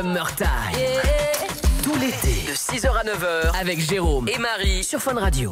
[0.00, 0.46] Summertime.
[1.82, 5.50] Tout l'été, de 6h à 9h, avec Jérôme et Marie sur Fun Radio.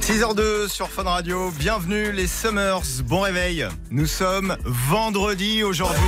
[0.00, 3.66] 6h02 sur Fun Radio, bienvenue les Summers, bon réveil.
[3.90, 6.00] Nous sommes vendredi aujourd'hui.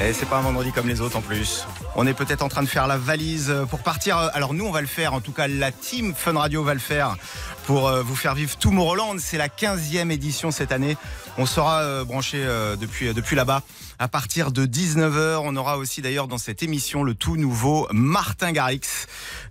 [0.00, 1.66] Et c'est pas un vendredi comme les autres en plus.
[2.00, 4.16] On est peut-être en train de faire la valise pour partir.
[4.32, 6.78] Alors nous on va le faire, en tout cas la team Fun Radio va le
[6.78, 7.16] faire
[7.66, 9.18] pour euh, vous faire vivre tout Tomorrowland.
[9.18, 10.96] C'est la 15e édition cette année.
[11.38, 13.62] On sera euh, branché euh, depuis, depuis là-bas
[13.98, 15.40] à partir de 19h.
[15.42, 18.80] On aura aussi d'ailleurs dans cette émission le tout nouveau Martin Garrix.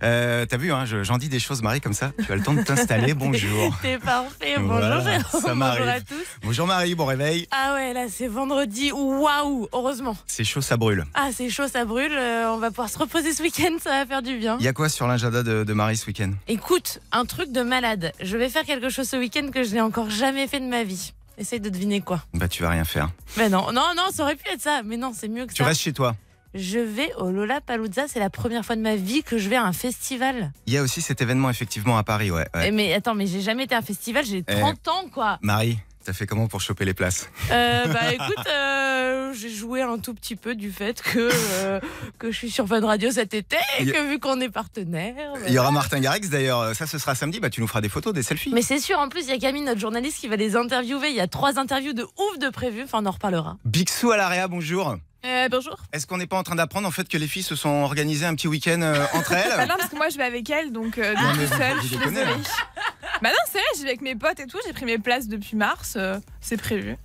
[0.02, 2.12] Euh, T'as vu, hein, j'en dis des choses, Marie, comme ça.
[2.24, 3.14] Tu as le temps de t'installer.
[3.18, 3.76] Bonjour.
[3.82, 4.56] C'est parfait.
[4.58, 5.42] Bonjour, Jérôme.
[5.42, 6.24] Ça Bonjour à tous.
[6.42, 7.46] Bonjour Marie, bon réveil.
[7.50, 8.90] Ah ouais, là c'est vendredi.
[8.92, 10.16] Waouh, heureusement.
[10.26, 11.04] C'est chaud, ça brûle.
[11.14, 12.12] Ah, c'est chaud, ça brûle.
[12.38, 14.56] Euh, on va pouvoir se reposer ce week-end, ça va faire du bien.
[14.60, 16.30] Il y a quoi sur l'agenda de, de Marie ce week-end?
[16.46, 18.12] Écoute, un truc de malade.
[18.20, 20.84] Je vais faire quelque chose ce week-end que je n'ai encore jamais fait de ma
[20.84, 21.12] vie.
[21.36, 22.22] Essaye de deviner quoi.
[22.34, 23.10] Bah tu vas rien faire.
[23.36, 24.82] Mais non, non, non, ça aurait pu être ça.
[24.84, 25.64] Mais non, c'est mieux que tu ça.
[25.64, 26.14] Tu restes chez toi.
[26.54, 29.56] Je vais au Lola Palooza, c'est la première fois de ma vie que je vais
[29.56, 30.52] à un festival.
[30.66, 32.46] Il y a aussi cet événement effectivement à Paris, ouais.
[32.54, 32.68] ouais.
[32.68, 35.38] Eh, mais attends, mais j'ai jamais été à un festival, j'ai 30 eh, ans quoi.
[35.42, 37.28] Marie, T'as fait comment pour choper les places?
[37.50, 41.80] Euh, Bah écoute, euh, j'ai joué un tout petit peu du fait que, euh,
[42.18, 45.14] que je suis sur Fun Radio cet été et que vu qu'on est partenaire.
[45.46, 47.90] Il y aura Martin Garrix d'ailleurs, ça ce sera samedi, bah tu nous feras des
[47.90, 48.52] photos, des selfies.
[48.54, 51.10] Mais c'est sûr, en plus il y a Camille, notre journaliste, qui va les interviewer.
[51.10, 53.58] Il y a trois interviews de ouf de prévues, enfin on en reparlera.
[53.66, 54.96] Bixou à l'AREA, bonjour.
[55.26, 55.76] Euh, bonjour.
[55.92, 58.24] Est-ce qu'on n'est pas en train d'apprendre en fait que les filles se sont organisées
[58.24, 58.80] un petit week-end
[59.12, 59.52] entre elles?
[59.56, 61.96] Bah Non, parce que moi je vais avec elles, donc, euh, non, seule, je suis
[61.98, 62.24] désolée.
[63.22, 64.58] Bah non, c'est vrai, j'y vais avec mes potes et tout.
[64.66, 65.94] J'ai pris mes places depuis mars.
[65.96, 66.96] Euh, c'est prévu.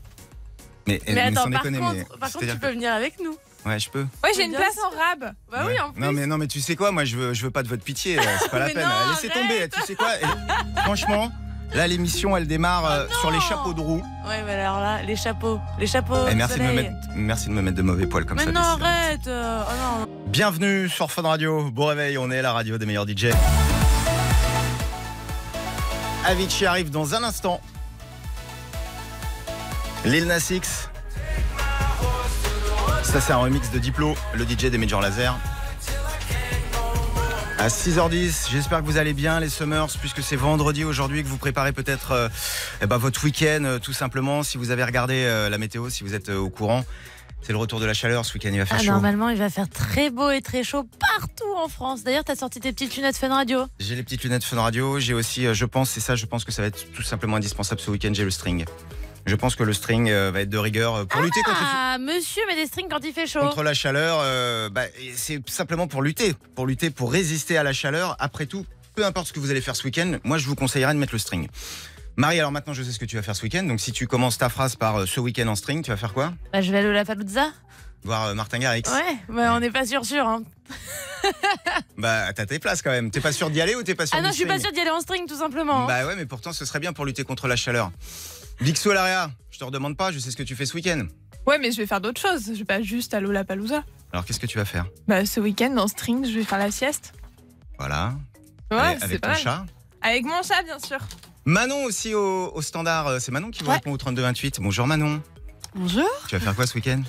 [0.88, 3.38] Mais, mais, attends, par contre, par contre tu peux venir avec nous.
[3.66, 4.06] Ouais, je peux.
[4.23, 5.34] Ouais, j'ai une place en rab.
[5.50, 6.02] Bah oui, en plus.
[6.02, 7.84] Non, mais, non, mais tu sais quoi, moi je veux, je veux pas de votre
[7.84, 8.88] pitié, c'est pas la peine.
[9.09, 10.09] Laissez tomber, tu sais quoi.
[10.84, 11.31] franchement,
[11.73, 14.03] là l'émission elle démarre euh, oh sur les chapeaux de roue.
[14.28, 16.28] Ouais, mais alors là, les chapeaux, les chapeaux.
[16.28, 18.52] Et merci, de me mettre, merci de me mettre de mauvais poils comme mais ça.
[18.52, 19.28] Non, arrête.
[19.28, 20.07] Euh, oh non.
[20.28, 21.72] Bienvenue sur Fun Radio.
[21.72, 23.28] Bon réveil, on est la radio des meilleurs DJ.
[26.25, 27.59] Avicii arrive dans un instant.
[30.06, 30.89] Lil Nas X.
[33.03, 35.38] Ça, c'est un remix de Diplo, le DJ des Major Laser.
[37.59, 41.38] À 6h10, j'espère que vous allez bien les Summers, puisque c'est vendredi aujourd'hui que vous
[41.38, 42.29] préparez peut-être euh,
[42.81, 44.44] eh ben, votre week-end, euh, tout simplement.
[44.44, 46.85] Si vous avez regardé euh, la météo, si vous êtes au courant,
[47.43, 48.91] c'est le retour de la chaleur ce week-end, il va faire ah, chaud.
[48.91, 52.03] Normalement, il va faire très beau et très chaud partout en France.
[52.03, 54.99] D'ailleurs, tu as sorti tes petites lunettes Fun Radio J'ai les petites lunettes Fun Radio.
[54.99, 57.81] J'ai aussi, je pense, c'est ça, je pense que ça va être tout simplement indispensable
[57.81, 58.65] ce week-end, j'ai le string.
[59.25, 61.57] Je pense que le string va être de rigueur pour lutter contre.
[61.61, 63.39] Ah, monsieur met des strings quand il fait chaud.
[63.39, 64.83] Contre la chaleur, euh, bah,
[65.15, 68.17] c'est simplement pour lutter, pour lutter, pour résister à la chaleur.
[68.19, 68.65] Après tout,
[68.95, 71.13] peu importe ce que vous allez faire ce week-end, moi je vous conseillerais de mettre
[71.13, 71.47] le string.
[72.16, 73.63] Marie, alors maintenant je sais ce que tu vas faire ce week-end.
[73.63, 76.13] Donc si tu commences ta phrase par euh, ce week-end en string, tu vas faire
[76.13, 76.34] quoi?
[76.51, 77.47] Bah, Je vais aller au La Paluzza.
[78.03, 78.84] Voir euh, Martin Garrix.
[78.88, 80.28] Ouais, bah, on n'est pas sûr sûr.
[80.28, 80.44] Hein.
[81.97, 83.09] bah t'as tes places quand même.
[83.09, 84.72] T'es pas sûr d'y aller ou t'es pas sûr Ah non, je suis pas sûr
[84.72, 85.84] d'y aller en string tout simplement.
[85.84, 85.88] Hein.
[85.88, 87.91] Bah ouais, mais pourtant ce serait bien pour lutter contre la chaleur.
[88.62, 91.07] Bixou Alaria, je te redemande pas, je sais ce que tu fais ce week-end.
[91.47, 92.46] Ouais, mais je vais faire d'autres choses.
[92.47, 93.84] Je vais pas juste à Lollapalooza.
[94.12, 94.85] Alors qu'est-ce que tu vas faire?
[95.07, 97.13] Bah ce week-end en string, je vais faire la sieste.
[97.79, 98.13] Voilà.
[98.72, 99.38] Ouais, avec, avec ton mal.
[99.38, 99.66] chat
[100.02, 101.00] Avec mon chat, bien sûr.
[101.45, 103.19] Manon aussi au, au standard.
[103.19, 103.75] C'est Manon qui vous ouais.
[103.75, 104.59] répond au 3228.
[104.61, 105.21] Bonjour Manon.
[105.75, 106.07] Bonjour.
[106.27, 107.01] Tu vas faire quoi ce week-end?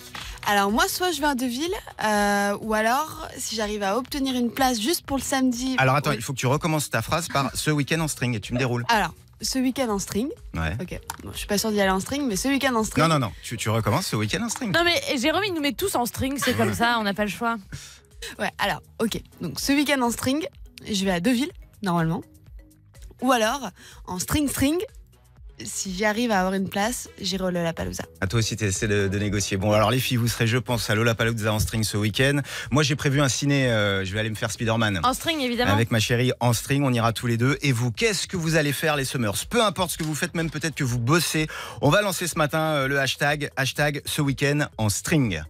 [0.46, 4.50] Alors moi, soit je vais à Deville, euh, ou alors si j'arrive à obtenir une
[4.50, 5.76] place juste pour le samedi.
[5.78, 8.40] Alors attends, il faut que tu recommences ta phrase par ce week-end en string et
[8.40, 8.84] tu me déroules.
[8.88, 10.28] Alors, ce week-end en string.
[10.54, 10.76] Ouais.
[10.80, 10.98] Ok.
[11.22, 13.06] Bon, je suis pas sûre d'y aller en string, mais ce week-end en string.
[13.06, 13.32] Non, non, non.
[13.42, 14.72] Tu, tu recommences ce week-end en string.
[14.72, 17.24] Non, mais Jérôme, il nous met tous en string, c'est comme ça, on n'a pas
[17.24, 17.56] le choix.
[18.38, 19.20] Ouais, alors, ok.
[19.42, 20.46] Donc, ce week-end en string,
[20.90, 21.50] je vais à Deville,
[21.82, 22.22] normalement.
[23.22, 23.70] Ou alors,
[24.06, 24.78] en string-string,
[25.62, 28.04] si j'arrive à avoir une place, j'irai au Lollapalooza.
[28.20, 29.56] À toi aussi, tu essaies de, de, négocier.
[29.56, 32.40] Bon, alors les filles, vous serez, je pense, à Lollapalooza en string ce week-end.
[32.70, 33.70] Moi, j'ai prévu un ciné.
[33.70, 35.00] Euh, je vais aller me faire Spider-Man.
[35.02, 35.72] En string, évidemment.
[35.72, 37.56] Avec ma chérie en string, on ira tous les deux.
[37.62, 39.46] Et vous, qu'est-ce que vous allez faire les Summers?
[39.48, 41.46] Peu importe ce que vous faites, même peut-être que vous bossez.
[41.80, 45.42] On va lancer ce matin euh, le hashtag, hashtag ce week-end en string.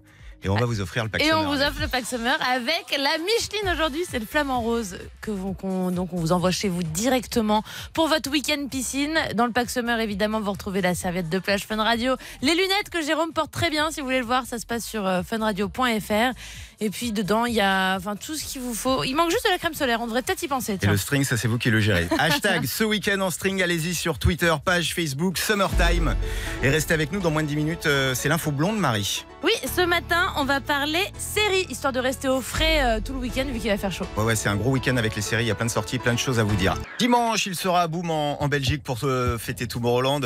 [0.45, 1.41] Et on va vous offrir le pack Et summer.
[1.41, 4.03] on vous offre le pack summer avec la Micheline aujourd'hui.
[4.09, 5.57] C'est le flamant rose que vous,
[5.91, 7.63] donc on vous envoie chez vous directement
[7.95, 9.19] pour votre week-end piscine.
[9.35, 12.91] Dans le pack summer, évidemment, vous retrouvez la serviette de plage Fun Radio, les lunettes
[12.91, 13.91] que Jérôme porte très bien.
[13.91, 16.35] Si vous voulez le voir, ça se passe sur euh, funradio.fr.
[16.81, 19.05] Et puis dedans, il y a enfin, tout ce qu'il vous faut.
[19.05, 20.01] Il manque juste de la crème solaire.
[20.01, 20.79] On devrait peut-être y penser.
[20.81, 22.09] Et le string, ça c'est vous qui le gérez.
[22.19, 26.17] Hashtag ce week-end en string, allez-y sur Twitter, page Facebook, Summertime.
[26.63, 27.87] Et restez avec nous dans moins de 10 minutes.
[27.87, 29.25] euh, C'est l'info blonde, Marie.
[29.43, 33.19] Oui, ce matin, on va parler série, histoire de rester au frais euh, tout le
[33.19, 34.07] week-end vu qu'il va faire chaud.
[34.17, 35.45] Ouais, ouais, c'est un gros week-end avec les séries.
[35.45, 36.75] Il y a plein de sorties, plein de choses à vous dire.
[36.99, 40.21] Dimanche, il sera à Boom en, en Belgique pour euh, fêter Tomorrowland.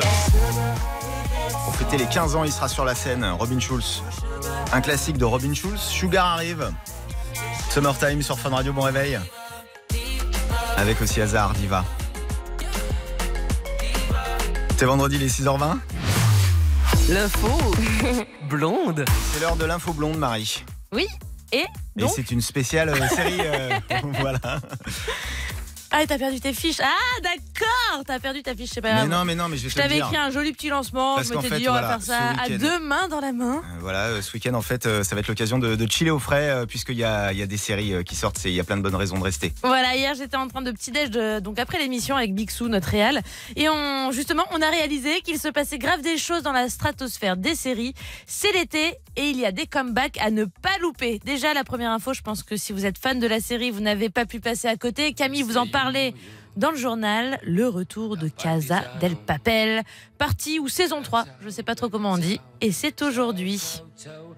[1.79, 3.25] fêter les 15 ans, il sera sur la scène.
[3.39, 4.03] Robin Schulz.
[4.73, 5.81] Un classique de Robin Schulz.
[5.81, 6.71] Sugar arrive.
[7.71, 9.19] Summertime sur Fun Radio, bon réveil.
[10.77, 11.85] Avec aussi Hazard, Diva.
[14.77, 15.79] C'est vendredi, les 6h20.
[17.11, 17.49] L'info
[18.49, 19.05] blonde.
[19.33, 20.65] C'est l'heure de l'info blonde, Marie.
[20.93, 21.07] Oui.
[21.51, 21.65] Et
[21.99, 23.41] Et c'est une spéciale euh, série.
[23.41, 23.79] euh,
[24.21, 24.61] voilà.
[25.91, 26.81] Ah, t'as perdu tes fiches.
[26.83, 28.05] Ah, d'accord.
[28.07, 29.81] T'as perdu ta fiche, c'est pas Mais non, mais non, mais je vais Je te
[29.81, 31.17] t'avais écrit un joli petit lancement.
[31.17, 33.57] Parce je m'étais dit, on va voilà, faire ça à deux mains dans la main.
[33.57, 36.11] Euh, Voilà, euh, ce week-end, en fait, euh, ça va être l'occasion de, de chiller
[36.11, 38.45] au frais, puisqu'il y a, y a des séries qui sortent.
[38.45, 39.53] Il y a plein de bonnes raisons de rester.
[39.63, 41.11] Voilà, hier j'étais en train de petit déj
[41.43, 43.23] donc après l'émission avec Bixou, notre réal,
[43.57, 47.37] et on justement on a réalisé qu'il se passait grave des choses dans la stratosphère
[47.37, 47.95] des séries.
[48.27, 51.21] C'est l'été et il y a des comebacks à ne pas louper.
[51.25, 53.81] Déjà la première info, je pense que si vous êtes fan de la série, vous
[53.81, 55.13] n'avez pas pu passer à côté.
[55.15, 56.13] Camille vous en parlait
[56.57, 59.85] dans le journal, le retour de Casa del Papel,
[60.19, 63.81] partie ou saison 3, je sais pas trop comment on dit, et c'est aujourd'hui.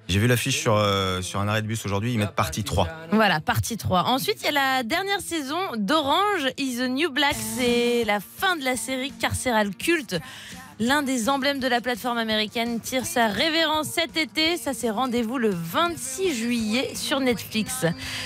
[0.07, 2.89] J'ai vu l'affiche sur, euh, sur un arrêt de bus aujourd'hui, ils mettent partie 3.
[3.13, 4.03] Voilà, partie 3.
[4.03, 7.37] Ensuite, il y a la dernière saison d'Orange is the New Black.
[7.57, 10.21] C'est la fin de la série carcérale culte.
[10.83, 14.57] L'un des emblèmes de la plateforme américaine tire sa révérence cet été.
[14.57, 17.85] Ça, c'est rendez-vous le 26 juillet sur Netflix.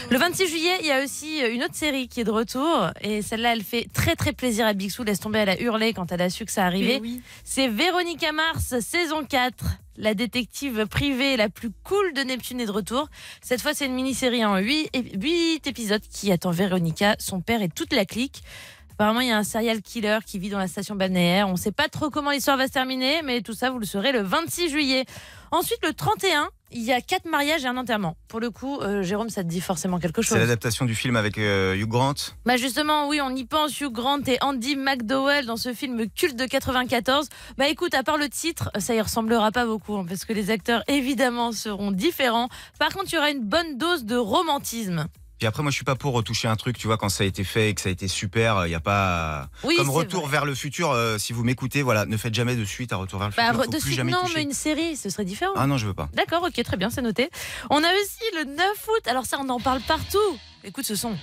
[0.09, 2.91] Le 26 juillet, il y a aussi une autre série qui est de retour.
[3.01, 5.03] Et celle-là, elle fait très très plaisir à Bixou.
[5.03, 7.03] Laisse tomber, elle a hurlé quand elle a su que ça arrivait.
[7.43, 9.65] C'est Véronica Mars, saison 4.
[9.97, 13.09] La détective privée la plus cool de Neptune est de retour.
[13.43, 17.93] Cette fois, c'est une mini-série en 8, épisodes qui attend Véronica, son père et toute
[17.93, 18.45] la clique.
[18.94, 21.49] Apparemment, il y a un serial killer qui vit dans la station balnéaire.
[21.49, 23.87] On ne sait pas trop comment l'histoire va se terminer, mais tout ça, vous le
[23.87, 25.05] saurez le 26 juillet.
[25.50, 28.17] Ensuite, le 31, il y a quatre mariages et un enterrement.
[28.29, 30.38] Pour le coup, euh, Jérôme, ça te dit forcément quelque C'est chose.
[30.38, 32.14] l'adaptation du film avec euh, Hugh Grant.
[32.46, 36.37] Bah justement, oui, on y pense, Hugh Grant et Andy McDowell dans ce film culte
[36.37, 37.29] de 94.
[37.58, 40.50] Bah écoute, à part le titre, ça y ressemblera pas beaucoup, hein, parce que les
[40.50, 42.49] acteurs, évidemment, seront différents.
[42.79, 45.06] Par contre, il y aura une bonne dose de romantisme.
[45.44, 47.26] Puis après, moi, je suis pas pour retoucher un truc, tu vois, quand ça a
[47.26, 49.50] été fait et que ça a été super, il y a pas.
[49.62, 50.31] Oui, Comme Retour vrai.
[50.31, 53.19] vers le futur, euh, si vous m'écoutez, voilà, ne faites jamais de suite à Retour
[53.19, 53.61] vers le Bah, futur.
[53.61, 54.32] faut de plus suite, jamais non, toucher.
[54.37, 55.52] mais une série, ce serait différent.
[55.56, 56.08] Ah non, je veux pas.
[56.14, 57.29] D'accord, ok, très bien, c'est noté.
[57.69, 58.58] On a aussi le 9
[58.88, 60.17] août, alors ça, on en parle partout.
[60.64, 61.14] Écoute ce son.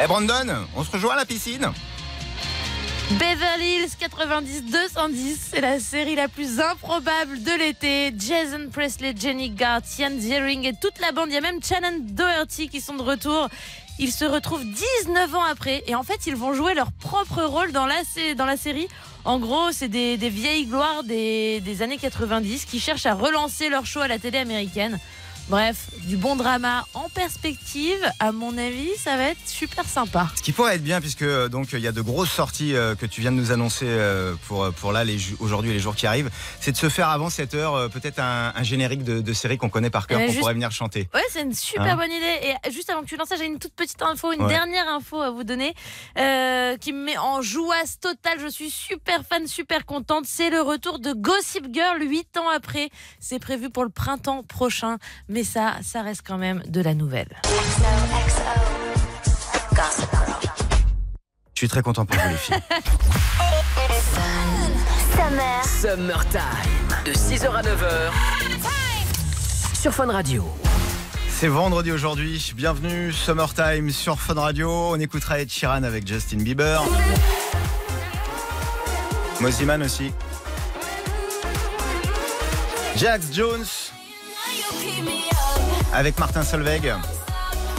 [0.00, 0.46] Eh Brandon,
[0.76, 1.72] on se rejoint à la piscine
[3.18, 8.12] Beverly Hills 90 210, c'est la série la plus improbable de l'été.
[8.16, 11.98] Jason Presley, Jenny Gart, Ian Ziering et toute la bande, il y a même Shannon
[12.00, 13.48] Doherty qui sont de retour.
[13.98, 17.72] Ils se retrouvent 19 ans après et en fait ils vont jouer leur propre rôle
[17.72, 18.02] dans la,
[18.56, 18.88] série.
[19.24, 23.68] En gros, c'est des, des vieilles gloires des, des années 90 qui cherchent à relancer
[23.68, 24.98] leur show à la télé américaine.
[25.48, 27.98] Bref, du bon drama en perspective.
[28.20, 30.28] À mon avis, ça va être super sympa.
[30.36, 32.94] Ce qui pourrait être bien, puisque euh, donc il y a de grosses sorties euh,
[32.94, 35.04] que tu viens de nous annoncer euh, pour, pour là,
[35.40, 36.30] aujourd'hui et les jours qui arrivent,
[36.60, 39.58] c'est de se faire avant cette heure euh, peut-être un, un générique de, de série
[39.58, 41.08] qu'on connaît par cœur, Euh, qu'on juste- pourrait venir chanter.
[41.12, 42.56] Ouais, c'est une super Hein bonne idée.
[42.66, 44.48] Et juste avant que tu lances ça, j'ai une toute petite info, une Ouais.
[44.48, 45.74] dernière info à vous donner
[46.80, 48.38] qui me met en joie totale.
[48.40, 50.24] Je suis super fan, super contente.
[50.26, 52.88] C'est le retour de Gossip Girl 8 ans après.
[53.20, 54.96] C'est prévu pour le printemps prochain.
[55.32, 57.40] Mais ça, ça reste quand même de la nouvelle.
[61.54, 62.56] Je suis très content pour vous les filles.
[65.80, 66.40] Summertime.
[67.06, 68.10] De 6h à 9h.
[69.80, 70.44] Sur Fun Radio.
[71.30, 74.70] C'est vendredi aujourd'hui, bienvenue Summertime sur Fun Radio.
[74.70, 76.82] On écoutera Ed Sheeran avec Justin Bieber.
[79.40, 80.12] Moziman aussi.
[82.96, 83.64] Jax Jones
[85.92, 86.94] avec Martin Solveig.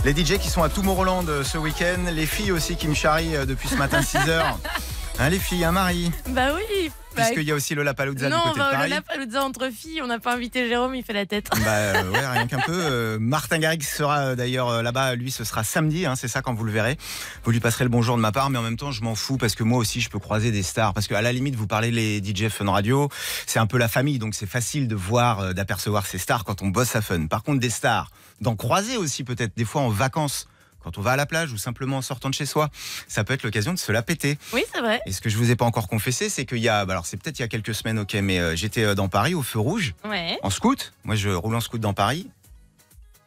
[0.06, 2.12] Les DJ qui sont à Tomorrowland euh, ce week-end.
[2.12, 4.42] Les filles aussi qui me charrient euh, depuis ce matin 6h.
[5.24, 6.12] Hein, les filles, un mari.
[6.32, 6.92] Bah oui.
[7.16, 8.90] Bah, Puisqu'il y a aussi le Lapalooza du non, côté de bah, Paris.
[8.90, 11.50] le Lapalooza entre filles, on n'a pas invité Jérôme, il fait la tête.
[11.50, 12.74] Bah euh, ouais, rien qu'un peu.
[12.74, 15.16] Euh, Martin Garrix sera euh, d'ailleurs là-bas.
[15.16, 16.06] Lui, ce sera samedi.
[16.06, 16.98] hein, c'est ça quand vous le verrez.
[17.46, 19.38] Vous lui passerez le bonjour de ma part, mais en même temps, je m'en fous
[19.38, 20.94] parce que moi aussi, je peux croiser des stars.
[20.94, 23.08] Parce qu'à la limite, vous parlez les DJ Fun Radio,
[23.48, 26.68] c'est un peu la famille, donc c'est facile de voir, d'apercevoir ces stars quand on
[26.68, 27.28] bosse à Fun.
[27.28, 28.12] Par contre, des stars,
[28.42, 30.50] d'en croiser aussi peut-être des fois en vacances.
[30.84, 32.70] Quand on va à la plage ou simplement en sortant de chez soi,
[33.08, 34.38] ça peut être l'occasion de se la péter.
[34.52, 35.02] Oui, c'est vrai.
[35.06, 37.06] Et ce que je vous ai pas encore confessé, c'est qu'il y a, bah alors
[37.06, 39.42] c'est peut-être il y a quelques semaines, ok, mais euh, j'étais euh, dans Paris au
[39.42, 40.38] feu rouge Ouais.
[40.44, 40.94] en scout.
[41.06, 42.30] Moi, je roule en scout dans Paris.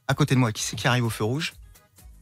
[0.09, 1.55] À côté de moi, qui c'est qui arrive au feu rouge?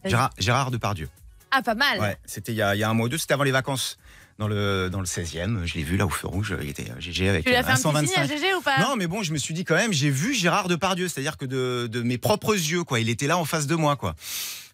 [0.05, 1.09] Gérard, Gérard Depardieu.
[1.51, 1.99] Ah, pas mal.
[2.01, 3.51] Ouais, c'était il y, a, il y a un mois ou deux, c'était avant les
[3.53, 3.99] vacances.
[4.39, 6.99] Dans le, dans le 16e, je l'ai vu là au feu rouge, il était euh,
[6.99, 8.29] GG avec Tu lui as euh, fait un petit signe à 125.
[8.37, 8.81] GG ou pas?
[8.81, 11.45] Non, mais bon, je me suis dit quand même, j'ai vu Gérard Depardieu, c'est-à-dire que
[11.45, 12.99] de, de mes propres yeux, quoi.
[12.99, 14.17] Il était là en face de moi, quoi.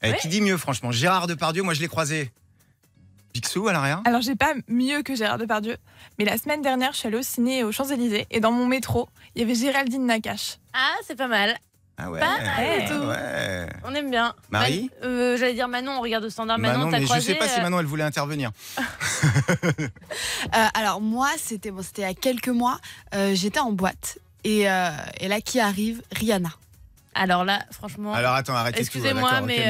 [0.02, 0.16] Ouais.
[0.18, 0.92] Qui dit mieux, franchement?
[0.92, 2.32] Gérard Depardieu, moi je l'ai croisé.
[3.34, 4.00] Picsou à l'arrière?
[4.06, 5.76] Alors, j'ai pas mieux que Gérard Depardieu,
[6.18, 9.08] mais la semaine dernière, je suis allée au ciné aux Champs-Élysées et dans mon métro,
[9.34, 10.56] il y avait Géraldine Nakache.
[10.72, 11.56] Ah, c'est pas mal.
[12.02, 12.20] Ah ouais.
[12.20, 13.06] Pas mal du tout.
[13.06, 13.66] ouais.
[13.84, 14.34] On aime bien.
[14.50, 16.58] Marie Man- euh, J'allais dire Manon, on regarde au standard.
[16.58, 18.50] Manon, Manon, t'as mais je sais pas si euh, Manon elle voulait intervenir.
[19.64, 22.78] Euh, alors moi, c'était bon, c'était il y a quelques mois.
[23.14, 24.90] euh, J'étais en boîte et, euh,
[25.20, 26.02] et là qui arrive?
[26.12, 26.50] Rihanna.
[27.14, 28.14] Alors là, franchement.
[28.14, 28.82] Alors attends, arrêtez tout.
[28.82, 29.66] Excusez-moi, d'accord, ok, mais.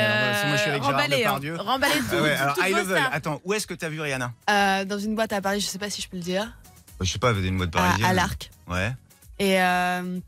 [0.47, 1.27] moi je suis avec euh, Gérard remballez, hein.
[1.27, 1.57] Depardieu.
[1.57, 2.05] Remballez tout.
[2.13, 3.03] Ah ouais, tout- alors high level.
[3.13, 4.33] Attends, où est-ce que t'as vu Rihanna?
[4.51, 6.53] Euh, dans une boîte à Paris, je sais pas si je peux le dire,
[7.01, 8.11] Je sais pas, vous avez une mode à, parisienne.
[8.11, 8.51] à l'Arc.
[8.69, 8.93] Ouais.
[9.39, 10.21] Et, euh,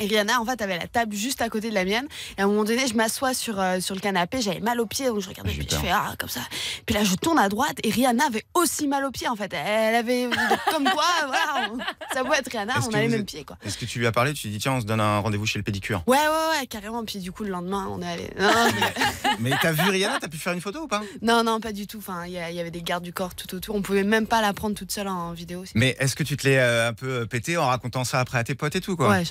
[0.00, 2.06] et Rihanna, en fait, avait la table juste à côté de la mienne.
[2.38, 4.86] Et à un moment donné, je m'assois sur, euh, sur le canapé, j'avais mal aux
[4.86, 6.40] pieds, donc je regardais, puis je fais ah, comme ça.
[6.84, 9.52] Puis là, je tourne à droite et Rihanna avait aussi mal aux pieds, en fait.
[9.54, 10.28] Elle avait,
[10.70, 11.78] comme quoi, voilà, on-
[12.14, 13.56] ça peut être Rihanna, on a les mêmes êtes- pieds, quoi.
[13.64, 15.46] Est-ce que tu lui as parlé Tu lui dis tiens, on se donne un rendez-vous
[15.46, 16.02] chez le pédicure?
[16.06, 17.04] Ouais, ouais, ouais, carrément.
[17.04, 18.30] Puis du coup, le lendemain, on est allé.
[18.38, 18.50] Non.
[19.38, 20.18] Mais t'as vu Rihanna?
[20.20, 21.02] T'as pu faire une photo ou pas?
[21.22, 21.98] Non, non, pas du tout.
[21.98, 23.74] Enfin, il y, avait des gardes du corps tout autour.
[23.74, 25.64] On pouvait même pas la prendre toute seule en vidéo.
[25.74, 28.44] Mais est-ce que tu te l'es euh, un peu pété en racontant ça après à
[28.44, 29.08] tes potes et tout quoi?
[29.10, 29.24] Ouais,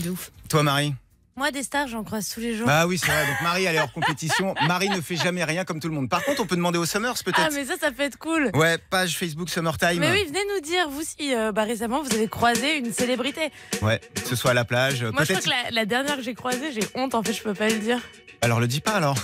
[0.00, 0.30] de ouf.
[0.48, 0.94] Toi Marie
[1.36, 2.66] Moi, des stars, j'en croise tous les jours.
[2.66, 3.26] Bah oui, c'est vrai.
[3.26, 4.54] Donc Marie, elle est hors compétition.
[4.66, 6.08] Marie ne fait jamais rien comme tout le monde.
[6.08, 7.52] Par contre, on peut demander aux Summers ah, peut-être.
[7.54, 8.50] mais ça, ça peut être cool.
[8.54, 9.98] Ouais, page Facebook Summertime.
[10.00, 13.50] Mais oui, venez nous dire, vous, si euh, bah, récemment vous avez croisé une célébrité.
[13.82, 15.02] Ouais, que ce soit à la plage.
[15.04, 17.42] Moi, je crois que la, la dernière que j'ai croisée, j'ai honte, en fait, je
[17.42, 18.00] peux pas le dire.
[18.42, 19.16] Alors le dis pas alors.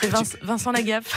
[0.00, 1.16] C'est Vince- Vincent Lagaffe.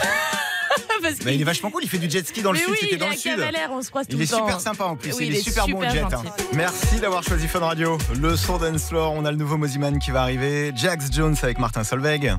[1.01, 1.83] Parce Mais il est vachement cool.
[1.83, 2.67] Il fait du jet ski dans le sud.
[2.79, 3.31] C'était il dans est le sud.
[3.35, 4.37] Cavalère, on se croise tout Il le est temps.
[4.39, 5.11] super sympa en plus.
[5.13, 6.15] Oui, il, il est est super, bon super jet.
[6.15, 6.23] hein.
[6.53, 7.97] Merci d'avoir choisi Fun Radio.
[8.19, 9.13] Le son dance floor.
[9.13, 10.71] On a le nouveau Moziman qui va arriver.
[10.75, 12.35] Jax Jones avec Martin Solveig.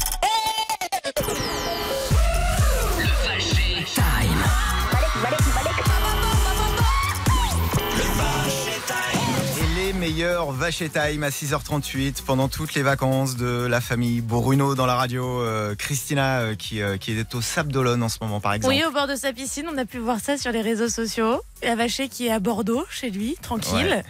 [10.23, 14.87] Les meilleurs Vache Time à 6h38 pendant toutes les vacances de la famille Bruno dans
[14.87, 15.41] la radio.
[15.41, 18.73] euh, Christina euh, qui, euh, qui est au Sable d'Olonne en ce moment par exemple.
[18.73, 21.41] Oui, au bord de sa piscine, on a pu voir ça sur les réseaux sociaux.
[21.65, 23.89] La Vaché qui est à Bordeaux, chez lui, tranquille.
[23.89, 24.05] Ouais.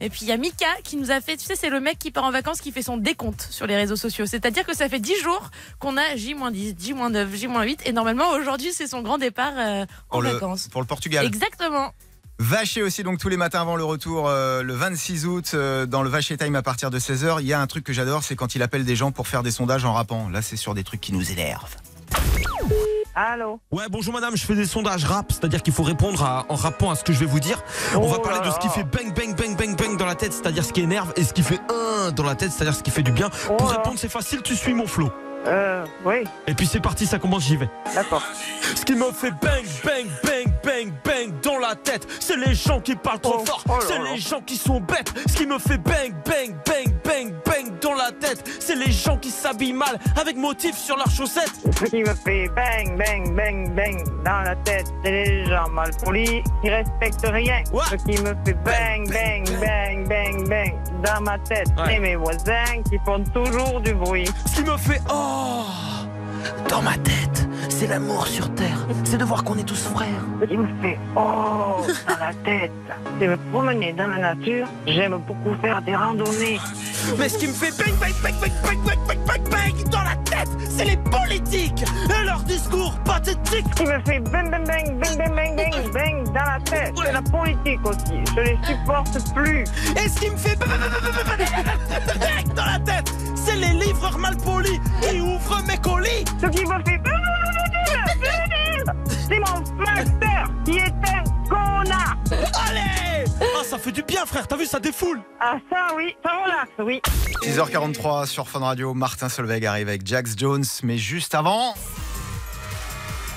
[0.00, 1.98] Et puis il y a Mika qui nous a fait, tu sais, c'est le mec
[1.98, 4.26] qui part en vacances qui fait son décompte sur les réseaux sociaux.
[4.26, 7.78] C'est-à-dire que ça fait 10 jours qu'on a J-10, J-9, J-8.
[7.86, 10.68] Et normalement, aujourd'hui, c'est son grand départ euh, en pour, le, vacances.
[10.68, 11.24] pour le Portugal.
[11.24, 11.92] Exactement.
[12.38, 16.02] Vacher aussi donc tous les matins avant le retour euh, le 26 août euh, dans
[16.02, 17.38] le Vacher Time à partir de 16h.
[17.40, 19.42] Il y a un truc que j'adore, c'est quand il appelle des gens pour faire
[19.42, 20.28] des sondages en rappant.
[20.28, 21.74] Là, c'est sur des trucs qui nous énervent.
[23.14, 26.54] Allô Ouais, bonjour madame, je fais des sondages rap, c'est-à-dire qu'il faut répondre à- en
[26.56, 27.62] rappant à ce que je vais vous dire.
[27.94, 30.04] On va Oh parler là de ce qui fait bang bang bang bang bang dans
[30.04, 32.74] la tête, c'est-à-dire ce qui énerve, et ce qui fait un dans la tête, c'est-à-dire
[32.74, 33.30] ce qui fait du bien.
[33.30, 33.78] Pour Oh là.
[33.78, 35.10] répondre, c'est facile, tu suis mon flow.
[35.46, 37.70] Euh, oui, Et puis c'est parti, ça commence, j'y vais.
[37.94, 38.22] d'accord.
[38.74, 42.80] Ce qui me fait bang bang bang bang bang dans la tête, c'est les gens
[42.80, 45.12] qui parlent trop Oh, fort, oh c'est les gens qui sont bêtes.
[45.26, 49.16] Ce qui me fait bang bang bang bang bang dans la tête, c'est les gens
[49.16, 51.52] qui s'habillent mal avec motif sur leurs chaussettes.
[51.78, 55.90] Ce qui me fait bang, bang, bang, bang dans la tête, c'est les gens mal
[56.04, 57.62] polis qui respectent rien.
[57.90, 60.74] Ce qui me fait bang, bang, bang, bang, bang.
[61.04, 64.28] dans ma tête, c'est mes voisins qui font toujours du bruit.
[64.46, 65.64] Ce qui me fait oh
[66.68, 70.08] dans ma tête, c'est l'amour sur terre, c'est de voir qu'on est tous frères.
[70.40, 72.72] Ce qui me fait oh dans la tête,
[73.18, 74.66] c'est me promener dans la nature.
[74.86, 76.58] J'aime beaucoup faire des randonnées.
[77.18, 80.02] Mais ce qui me fait bang bang bang bang bang bang bang bang bang dans
[80.02, 83.66] la tête, c'est les politiques et leurs discours pathétiques.
[83.76, 86.94] Ce qui me fait bang, bang, bang, bang, bang, bang, bang, bang dans la tête,
[86.96, 88.18] c'est la politique aussi.
[88.34, 89.64] Je les supporte plus.
[90.02, 91.46] Et ce qui me fait bang bang bang bang bang
[92.06, 93.12] bang bang dans la tête,
[93.46, 96.24] c'est les livreurs mal polis qui ouvrent mes colis.
[96.40, 97.00] Ce qui me fait
[99.28, 102.16] c'est mon master qui est un connard.
[102.68, 105.20] Allez Ah ça fait du bien frère, t'as vu ça défoule.
[105.40, 107.00] Ah ça oui, ça relaxe, oui.
[107.42, 111.74] 6h43 sur Fun Radio, Martin Solveig arrive avec Jax Jones, mais juste avant.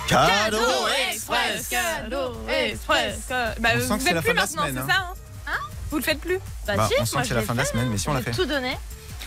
[0.08, 0.58] Cadeau
[1.12, 3.20] Express, cadeau Express.
[3.30, 4.92] Bah, On vous sent que c'est faites la plus fin de la maintenant, semaine, c'est
[4.94, 5.14] ça
[5.48, 5.60] hein?
[5.92, 6.40] Vous le faites plus?
[6.68, 7.98] Bah, Bah, si, on sent moi, que c'est je la fin de la semaine, mais
[7.98, 8.32] si on l'a fait.
[8.32, 8.78] tout donné.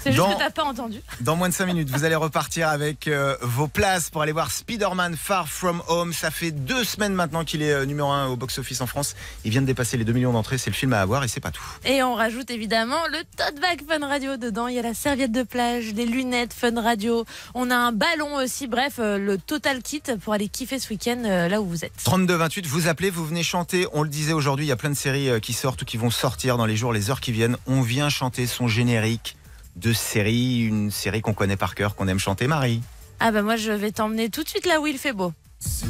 [0.03, 1.01] C'est juste Dans- que t'as pas entendu.
[1.21, 4.51] Dans moins de 5 minutes, vous allez repartir avec euh, vos places pour aller voir
[4.51, 6.13] Spider-Man Far From Home.
[6.13, 9.15] Ça fait deux semaines maintenant qu'il est euh, numéro 1 au box-office en France.
[9.45, 10.59] Il vient de dépasser les 2 millions d'entrées.
[10.59, 11.63] C'est le film à avoir et c'est pas tout.
[11.85, 14.67] Et on rajoute évidemment le tote bag Fun Radio dedans.
[14.69, 17.25] Il y a la serviette de plage, des lunettes Fun Radio.
[17.55, 18.67] On a un ballon aussi.
[18.67, 21.93] Bref, euh, le total kit pour aller kiffer ce week-end euh, là où vous êtes.
[22.05, 23.87] 32 28, vous appelez, vous venez chanter.
[23.93, 26.11] On le disait aujourd'hui, il y a plein de séries qui sortent ou qui vont
[26.11, 27.57] sortir dans les jours, les heures qui viennent.
[27.67, 29.37] On vient chanter son générique
[29.77, 32.83] de série, une série qu'on connaît par cœur, qu'on aime chanter, Marie.
[33.21, 35.33] Ah bah moi je vais t'emmener tout de suite là où il fait beau.
[35.61, 35.87] Sous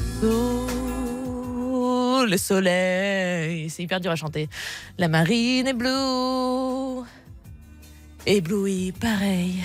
[2.26, 4.48] le soleil, c'est hyper dur à chanter.
[4.98, 7.02] La marine est bleue,
[8.26, 9.56] éblouie pareil,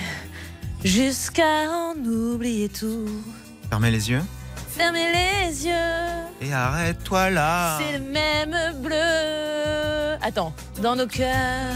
[0.82, 3.06] jusqu'à en oublier tout.
[3.70, 4.22] Fermez les yeux.
[4.78, 5.72] Fermer les yeux.
[6.40, 7.78] Et arrête-toi là.
[7.78, 10.16] C'est le même bleu.
[10.22, 11.74] Attends, dans nos cœurs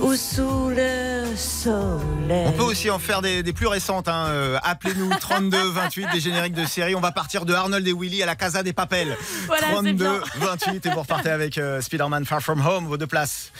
[0.00, 2.44] ou sous le soleil.
[2.48, 4.08] On peut aussi en faire des, des plus récentes.
[4.08, 4.26] Hein.
[4.28, 6.94] Euh, Appelez-nous 32 28 des génériques de série.
[6.94, 9.16] On va partir de Arnold et Willy à la Casa des Papels.
[9.46, 10.20] Voilà, c'est 32 bien.
[10.34, 13.52] 28 et vous repartez avec euh, Spider-Man Far From Home, vos deux places.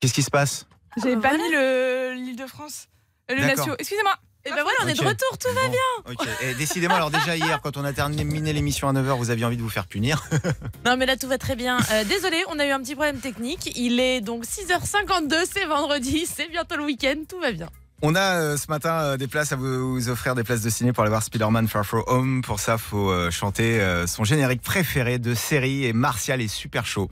[0.00, 0.66] Qu'est-ce qui se passe?
[1.02, 2.88] J'ai pas mis le l'île de France.
[3.30, 3.46] Euh, Le.
[3.46, 3.74] Natio.
[3.78, 4.14] Excusez-moi.
[4.48, 5.06] Et ben voilà, on est de Ok.
[5.08, 6.12] retour, tout va Bon, bien.
[6.14, 6.28] Ok.
[6.42, 9.56] Et décidément, alors déjà hier, quand on a terminé l'émission à 9h, vous aviez envie
[9.56, 10.24] de vous faire punir.
[10.86, 11.78] Non mais là tout va très bien.
[11.92, 13.72] Euh, désolé, on a eu un petit problème technique.
[13.76, 17.68] Il est donc 6h52, c'est vendredi, c'est bientôt le week-end, tout va bien.
[18.00, 20.70] On a euh, ce matin euh, des places à vous, vous offrir, des places de
[20.70, 22.42] ciné pour aller voir Spider-Man Far From Home.
[22.42, 26.86] Pour ça, faut euh, chanter euh, son générique préféré de série et Martial est super
[26.86, 27.10] chaud.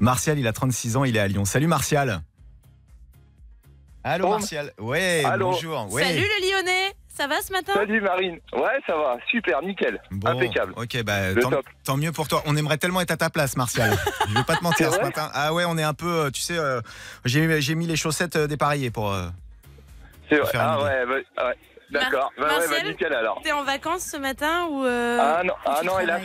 [0.00, 1.44] Martial, il a 36 ans, il est à Lyon.
[1.44, 2.22] Salut Martial.
[4.08, 4.30] Allô Bon.
[4.38, 4.72] Martial.
[4.78, 5.50] Ouais, Allô.
[5.50, 5.92] bonjour.
[5.92, 6.02] Ouais.
[6.04, 8.38] Salut le Lyonnais, ça va ce matin Salut Marine.
[8.54, 9.16] Ouais, ça va.
[9.30, 10.00] Super, nickel.
[10.10, 10.72] Bon, Impeccable.
[10.76, 11.66] Ok, bah Le tant, top.
[11.84, 12.42] tant mieux pour toi.
[12.46, 13.90] On aimerait tellement être à ta place, Martial.
[14.28, 15.30] Je vais pas te mentir ce matin.
[15.34, 16.80] Ah ouais, on est un peu, euh, tu sais, euh,
[17.26, 19.12] j'ai j'ai mis les chaussettes euh, dépareillées pour.
[19.12, 19.28] euh,
[20.30, 20.52] C'est Pour vrai.
[20.52, 21.54] faire une Ah ouais, bah, ouais.
[21.90, 22.32] D'accord.
[22.36, 23.40] Mar- Bah, ouais, bah, nickel alors.
[23.42, 26.22] T'es en vacances ce matin ou euh, Ah non, ah non, hélas.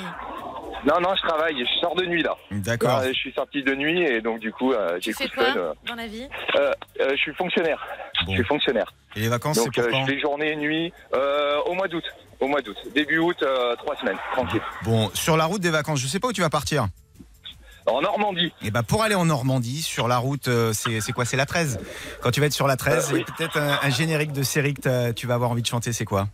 [0.85, 1.57] Non, non, je travaille.
[1.57, 2.35] Je sors de nuit là.
[2.51, 2.99] D'accord.
[2.99, 5.45] Ouais, je suis sorti de nuit et donc du coup, euh, j'ai coup de quoi
[5.45, 5.57] fun.
[5.57, 5.73] euh.
[5.87, 6.27] dans la vie
[6.57, 7.85] Euh, euh, je suis fonctionnaire.
[8.25, 8.31] Bon.
[8.33, 8.93] Je suis fonctionnaire.
[9.15, 11.87] Et les vacances, c'est pour euh, quand je fais journée et nuit euh, au mois
[11.87, 12.03] d'août.
[12.41, 12.75] Au mois d'août.
[12.93, 14.17] Début août, euh, trois semaines.
[14.33, 14.61] Tranquille.
[14.83, 16.87] Bon, sur la route des vacances, je sais pas où tu vas partir.
[17.85, 18.53] En Normandie.
[18.61, 21.25] Et bah pour aller en Normandie, sur la route, euh, c'est quoi?
[21.25, 21.79] C'est la 13.
[22.21, 23.25] Quand tu vas être sur la 13, Euh, il y oui.
[23.27, 26.05] a peut-être un, un générique de série que tu vas avoir envie de chanter, c'est
[26.05, 26.27] quoi?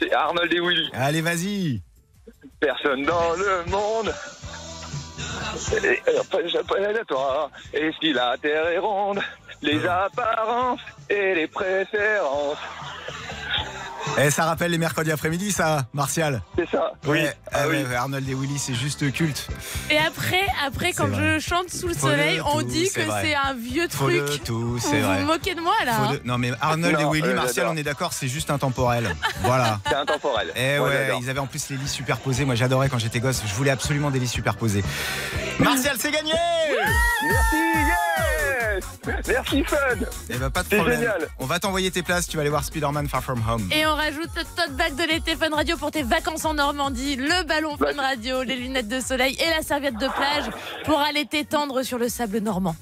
[0.00, 0.90] C'est Arnold et Willy.
[0.92, 1.80] Allez, vas-y
[2.58, 4.12] Personne dans le monde.
[5.84, 6.02] Et-.
[7.74, 9.20] Et si la terre est ronde,
[9.62, 12.58] les apparences et les préférences.
[14.18, 16.92] Eh, ça rappelle les mercredis après-midi, ça, Martial C'est ça.
[17.06, 17.18] Oui.
[17.22, 17.82] Ouais, Ah oui.
[17.94, 19.48] Arnold et Willy, c'est juste culte.
[19.90, 21.40] Et après, après quand C'est vrai.
[21.40, 23.22] je chante sous le Faut soleil, on tout, dit c'est que vrai.
[23.24, 24.16] c'est un vieux Faut truc.
[24.26, 25.24] de tout, Vous c'est vous vrai.
[25.24, 27.82] moquez de moi là hein de- Non mais Arnold et Willy, euh, Martial, on est
[27.82, 29.16] d'accord, c'est juste intemporel.
[29.42, 29.80] Voilà.
[29.88, 30.52] C'est intemporel.
[30.56, 32.44] Eh Moi, ouais, ils avaient en plus les lits superposés.
[32.44, 33.42] Moi, j'adorais quand j'étais gosse.
[33.46, 34.84] Je voulais absolument des lits superposés.
[35.58, 36.32] Martial, c'est gagné
[37.22, 37.56] Merci,
[39.26, 39.76] Merci, Fun
[40.30, 41.00] Eh ben, pas de C'est problème.
[41.00, 41.28] génial.
[41.38, 42.28] On va t'envoyer tes places.
[42.28, 43.68] Tu vas aller voir Spider-Man Far From Home.
[43.72, 47.16] Et on rajoute le tote bag de l'été Fun Radio pour tes vacances en Normandie,
[47.16, 47.92] le ballon Fun.
[48.00, 50.44] Radio, les lunettes de soleil et la serviette de plage
[50.84, 52.76] pour aller t'étendre sur le sable normand.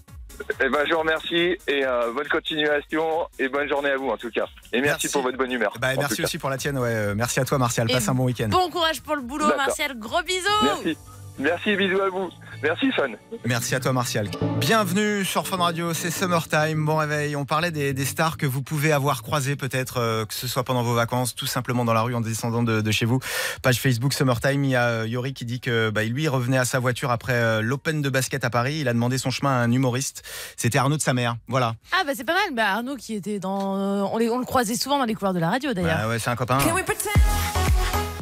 [0.58, 4.16] Eh ben, je vous remercie et euh, bonne continuation et bonne journée à vous en
[4.16, 4.46] tout cas.
[4.72, 5.08] Et merci, Merci.
[5.10, 5.74] pour votre bonne humeur.
[5.78, 6.22] Bah, en merci cas.
[6.24, 6.78] aussi pour la tienne.
[6.78, 7.90] Ouais, euh, merci à toi, Martial.
[7.90, 8.48] Et Passe un bon week-end.
[8.48, 9.46] Bon courage pour le boulot.
[9.56, 9.98] Martial.
[9.98, 10.48] Gros bisous.
[10.62, 10.96] Merci.
[11.38, 12.30] Merci, bisous à vous.
[12.62, 13.08] Merci, Fun.
[13.46, 14.28] Merci à toi, Martial.
[14.58, 15.94] Bienvenue sur Fun Radio.
[15.94, 16.84] C'est Summertime.
[16.84, 17.34] Bon réveil.
[17.34, 20.62] On parlait des, des stars que vous pouvez avoir croisées, peut-être, euh, que ce soit
[20.62, 23.18] pendant vos vacances, tout simplement dans la rue en descendant de, de chez vous.
[23.62, 24.62] Page Facebook Summertime.
[24.64, 27.10] Il y a euh, Yori qui dit que bah, lui il revenait à sa voiture
[27.10, 28.76] après euh, l'Open de basket à Paris.
[28.80, 30.22] Il a demandé son chemin à un humoriste.
[30.58, 31.36] C'était Arnaud de sa mère.
[31.48, 31.74] Voilà.
[31.92, 32.54] Ah bah c'est pas mal.
[32.54, 35.32] Bah Arnaud qui était dans, euh, on, les- on le croisait souvent dans les couloirs
[35.34, 35.96] de la radio d'ailleurs.
[36.02, 36.58] Bah ouais, c'est un copain.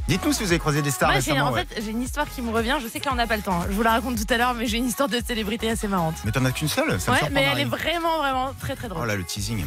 [0.08, 1.46] Dites-nous si vous avez croisé des stars Moi, récemment.
[1.48, 1.66] en ouais.
[1.68, 2.76] fait, j'ai une histoire qui me revient.
[2.82, 3.60] Je sais qu'on n'a pas le temps.
[3.60, 3.66] hein.
[3.68, 6.14] Je vous la raconte tout à l'heure, mais j'ai une histoire de célébrité assez marrante.
[6.24, 8.94] Mais t'en as qu'une seule ça ouais, mais elle est vraiment, vraiment très, très Oh
[8.94, 9.06] drôle.
[9.06, 9.64] là, le teasing.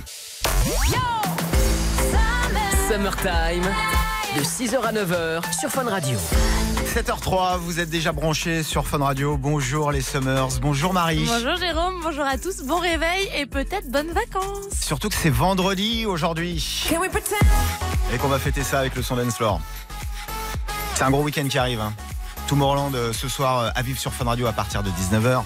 [2.89, 3.63] Summertime.
[4.35, 6.17] De 6h à 9h sur Fun Radio.
[6.95, 9.37] 7h03, vous êtes déjà branchés sur Fun Radio.
[9.37, 10.59] Bonjour les Summers.
[10.61, 11.25] Bonjour Marie.
[11.27, 14.73] Bonjour Jérôme, bonjour à tous, bon réveil et peut-être bonnes vacances.
[14.81, 16.87] Surtout que c'est vendredi aujourd'hui.
[18.13, 19.59] Et qu'on va fêter ça avec le son dance floor.
[21.01, 21.81] C'est un gros week-end qui arrive.
[21.81, 21.93] Hein.
[22.47, 25.41] Tomorrowland euh, ce soir euh, à vivre sur Fun Radio à partir de 19h.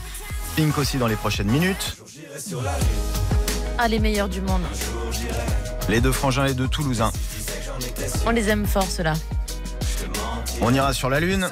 [0.57, 1.95] Pink aussi dans les prochaines minutes.
[3.77, 4.63] Ah, les meilleurs du monde.
[5.87, 7.13] Les deux frangins, les deux toulousains.
[8.25, 9.13] On les aime fort ceux-là.
[10.59, 11.49] On ira sur la lune.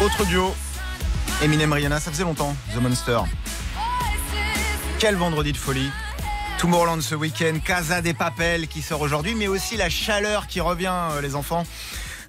[0.00, 0.54] Autre duo.
[1.42, 2.54] Eminem Rihanna, ça faisait longtemps.
[2.72, 3.18] The Monster.
[5.00, 5.90] Quel vendredi de folie.
[6.58, 10.92] Tomorrowland ce week-end, Casa des Papels qui sort aujourd'hui, mais aussi la chaleur qui revient,
[11.12, 11.62] euh, les enfants.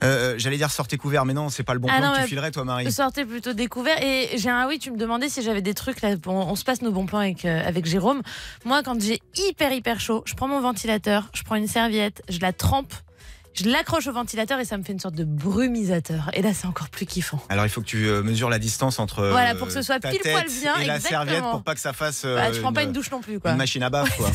[0.03, 2.21] Euh, J'allais dire sortez couverts, mais non, c'est pas le bon Ah plan non, que
[2.21, 2.91] tu filerais, toi, Marie.
[2.91, 4.01] Sortez plutôt découvert.
[4.01, 6.15] Et j'ai un oui, tu me demandais si j'avais des trucs là.
[6.15, 8.21] Bon, on se passe nos bons plans avec, euh, avec Jérôme.
[8.65, 12.39] Moi, quand j'ai hyper, hyper chaud, je prends mon ventilateur, je prends une serviette, je
[12.39, 12.93] la trempe,
[13.59, 16.29] je l'accroche au ventilateur et ça me fait une sorte de brumisateur.
[16.33, 17.41] Et là, c'est encore plus kiffant.
[17.49, 19.81] Alors il faut que tu euh, mesures la distance entre euh, Voilà, pour que ce
[19.81, 21.25] soit pile poil bien, et la exactement.
[21.25, 23.39] serviette pour pas que ça fasse euh, Bah, tu prends pas une douche non plus,
[23.39, 23.51] quoi.
[23.51, 24.29] une machine à bave quoi.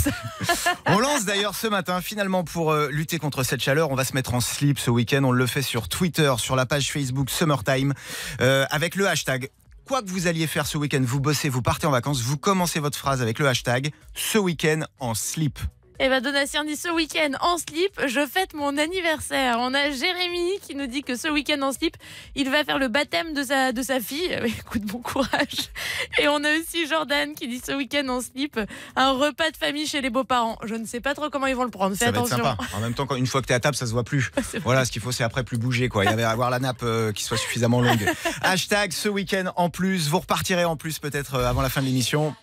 [0.86, 4.34] on lance d'ailleurs ce matin finalement pour lutter contre cette chaleur, on va se mettre
[4.34, 7.94] en slip ce week-end, on le fait sur Twitter, sur la page Facebook Summertime
[8.40, 9.50] euh, avec le hashtag
[9.86, 12.80] Quoi que vous alliez faire ce week-end, vous bossez, vous partez en vacances, vous commencez
[12.80, 15.58] votre phrase avec le hashtag ce week-end en slip.
[16.00, 19.58] Et bah Donatien dit ce week-end en slip, je fête mon anniversaire.
[19.60, 21.96] On a Jérémy qui nous dit que ce week-end en slip,
[22.34, 24.20] il va faire le baptême de sa, de sa fille.
[24.34, 25.70] Euh, Écoute, bon courage.
[26.18, 28.58] Et on a aussi Jordan qui dit ce week-end en slip,
[28.96, 30.58] un repas de famille chez les beaux-parents.
[30.64, 31.94] Je ne sais pas trop comment ils vont le prendre.
[31.94, 32.56] Fais Ça va être sympa.
[32.74, 34.30] En même temps, quand- une fois que tu es à table, ça se voit plus.
[34.64, 35.88] Voilà, ce qu'il faut, c'est après plus bouger.
[35.88, 36.04] Quoi.
[36.06, 38.04] Il va avoir la nappe euh, qui soit suffisamment longue.
[38.42, 40.08] Hashtag ce week-end en plus.
[40.08, 42.34] Vous repartirez en plus peut-être euh, avant la fin de l'émission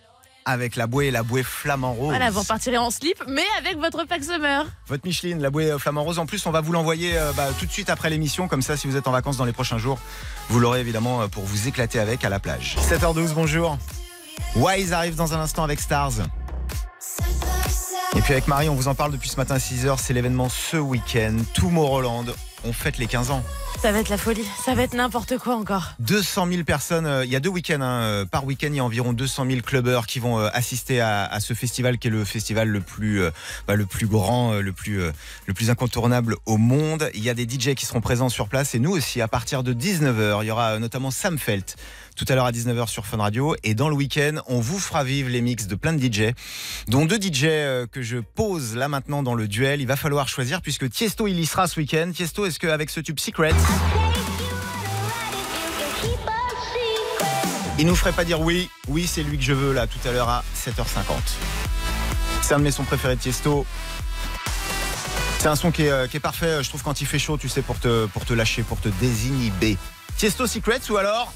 [0.44, 2.08] avec la bouée, la bouée flamant rose.
[2.08, 4.66] Voilà, vous repartirez en slip, mais avec votre pack summer.
[4.86, 6.18] Votre Micheline, la bouée euh, flamant rose.
[6.18, 8.48] En plus, on va vous l'envoyer euh, bah, tout de suite après l'émission.
[8.48, 9.98] Comme ça, si vous êtes en vacances dans les prochains jours,
[10.48, 12.76] vous l'aurez évidemment euh, pour vous éclater avec à la plage.
[12.88, 13.78] 7h12, bonjour.
[14.56, 16.12] Wise arrive dans un instant avec Stars.
[18.16, 19.96] Et puis avec Marie, on vous en parle depuis ce matin à 6h.
[19.98, 21.36] C'est l'événement ce week-end.
[21.54, 22.26] Tomorrowland.
[22.64, 23.42] On fête les 15 ans.
[23.80, 25.94] Ça va être la folie, ça va être n'importe quoi encore.
[25.98, 28.80] 200 000 personnes, euh, il y a deux week-ends, hein, euh, par week-end, il y
[28.80, 32.10] a environ 200 000 clubbers qui vont euh, assister à, à ce festival qui est
[32.10, 33.30] le festival le plus, euh,
[33.66, 35.00] bah, le plus grand, le plus,
[35.46, 37.10] le plus incontournable au monde.
[37.14, 39.64] Il y a des DJ qui seront présents sur place et nous aussi à partir
[39.64, 40.42] de 19h.
[40.42, 41.76] Il y aura notamment Sam Felt
[42.16, 45.04] tout à l'heure à 19h sur Fun Radio et dans le week-end, on vous fera
[45.04, 46.32] vivre les mix de plein de DJ,
[46.88, 49.80] dont deux DJ euh, que je pose là maintenant dans le duel.
[49.80, 52.10] Il va falloir choisir puisque Tiesto il y sera ce week-end.
[52.14, 53.52] Tiesto, est-ce qu'avec ce tube Secret
[57.78, 60.12] Il nous ferait pas dire oui, oui c'est lui que je veux là tout à
[60.12, 61.14] l'heure à 7h50.
[62.42, 63.66] C'est un de mes sons préférés de Tiesto.
[65.38, 67.62] C'est un son qui est, euh, parfait, je trouve, quand il fait chaud, tu sais,
[67.62, 67.76] pour
[68.12, 69.76] pour te lâcher, pour te désinhiber.
[70.16, 71.32] Tiesto Secrets ou alors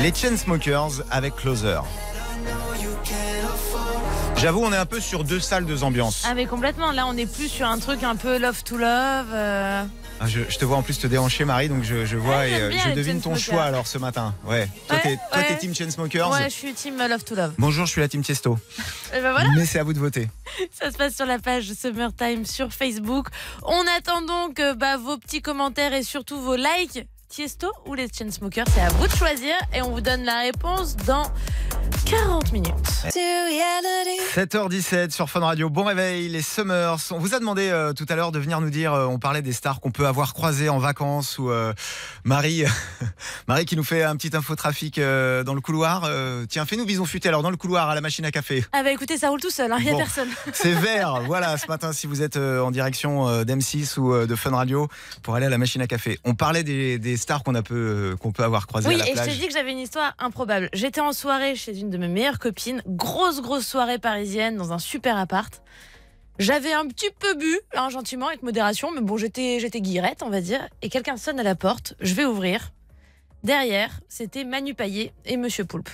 [0.00, 1.80] les Chainsmokers avec Closer.
[4.36, 6.24] J'avoue, on est un peu sur deux salles, deux ambiances.
[6.26, 9.26] Ah mais complètement, là on est plus sur un truc un peu love to love.
[9.32, 9.84] euh,
[10.20, 12.50] Ah, je, je te vois en plus te déhancher, Marie, donc je, je vois Ouais,
[12.50, 14.34] et euh, je devine ton choix alors ce matin.
[14.44, 14.68] Ouais.
[14.88, 15.58] Toi, Ouais, t'es ouais.
[15.58, 16.28] Team Chainsmokers.
[16.30, 17.52] Ouais, je suis team love to love.
[17.58, 18.58] Bonjour, je suis la Team Tiesto.
[19.16, 20.28] Et ben voilà, Mais c'est à vous de voter.
[20.72, 23.28] ça se passe sur la page Summertime sur Facebook.
[23.62, 27.06] On attend donc euh, bah, vos petits commentaires et surtout vos likes.
[27.32, 30.96] Tiesto ou les Chainsmokers, c'est à vous de choisir et on vous donne la réponse
[31.06, 31.22] dans
[32.12, 32.74] 40 minutes.
[34.34, 35.70] 7h17 sur Fun Radio.
[35.70, 36.98] Bon réveil, les Summers.
[37.10, 39.40] On vous a demandé euh, tout à l'heure de venir nous dire, euh, on parlait
[39.40, 41.72] des stars qu'on peut avoir croisées en vacances ou euh,
[42.24, 42.64] Marie,
[43.48, 46.02] Marie qui nous fait un petit infotrafic euh, dans le couloir.
[46.04, 48.62] Euh, tiens, fais-nous bison futé alors dans le couloir à la machine à café.
[48.72, 49.98] Ah bah écoutez, ça roule tout seul, il n'y a Bon.
[49.98, 50.28] personne.
[50.52, 54.26] C'est vert, voilà, ce matin, si vous êtes euh, en direction euh, d'M6 ou euh,
[54.26, 54.88] de Fun Radio
[55.22, 56.18] pour aller à la machine à café.
[56.24, 57.74] On parlait des, des stars qu'on a peu,
[58.12, 59.78] euh, qu'on peut avoir croisées Oui, à la et je t'ai dit que j'avais une
[59.78, 60.68] histoire improbable.
[60.74, 64.78] J'étais en soirée chez une de mes meilleures copines, grosse, grosse soirée parisienne dans un
[64.78, 65.62] super appart.
[66.38, 70.30] J'avais un petit peu bu, hein, gentiment, avec modération, mais bon, j'étais, j'étais guillerette, on
[70.30, 70.66] va dire.
[70.82, 72.72] Et quelqu'un sonne à la porte, je vais ouvrir.
[73.44, 75.90] Derrière, c'était Manu Payet et Monsieur Poulpe.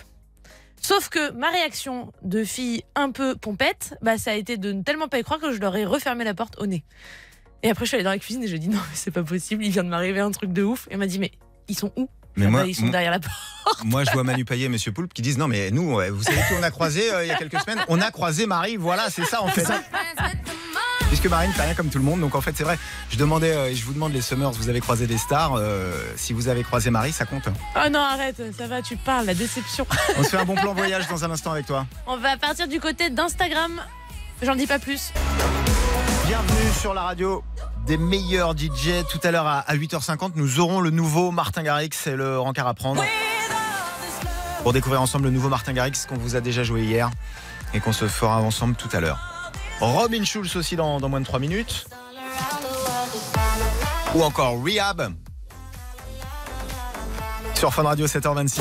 [0.80, 4.82] Sauf que ma réaction de fille un peu pompette, bah, ça a été de ne
[4.82, 6.84] tellement pas y croire que je leur ai refermé la porte au nez.
[7.62, 8.94] Et après, je suis allée dans la cuisine et je lui ai dit non, mais
[8.94, 10.86] c'est pas possible, il vient de m'arriver un truc de ouf.
[10.90, 11.32] Et m'a dit, mais
[11.68, 13.34] ils sont où Mais moi, Ils sont derrière la porte.
[13.84, 16.38] Moi, je vois Manu Payet et Monsieur Poulpe qui disent non, mais nous, vous savez
[16.48, 17.84] qui on a croisé euh, il y a quelques semaines?
[17.88, 19.66] On a croisé Marie, voilà, c'est ça en fait.
[21.08, 22.78] Puisque Marie ne fait rien comme tout le monde, donc en fait, c'est vrai.
[23.10, 25.54] Je demandais, euh, et je vous demande les Summers, vous avez croisé des stars.
[25.56, 27.48] euh, si vous avez croisé Marie, ça compte?
[27.76, 29.86] Oh non, arrête, ça va, tu parles, la déception.
[30.18, 31.86] On se fait un bon plan voyage dans un instant avec toi.
[32.06, 33.82] On va partir du côté d'Instagram.
[34.42, 35.12] J'en dis pas plus.
[36.26, 37.42] Bienvenue sur la radio
[37.88, 39.02] des meilleurs DJ.
[39.08, 42.66] Tout à l'heure à à 8h50, nous aurons le nouveau Martin Garrix et le rencard
[42.66, 43.02] à prendre.
[44.62, 47.10] Pour découvrir ensemble le nouveau Martin Garrix qu'on vous a déjà joué hier
[47.72, 49.18] et qu'on se fera ensemble tout à l'heure.
[49.80, 51.86] Robin Schulz aussi dans, dans moins de 3 minutes.
[54.14, 55.14] Ou encore Rehab.
[57.54, 58.60] Sur Fun Radio 7h26.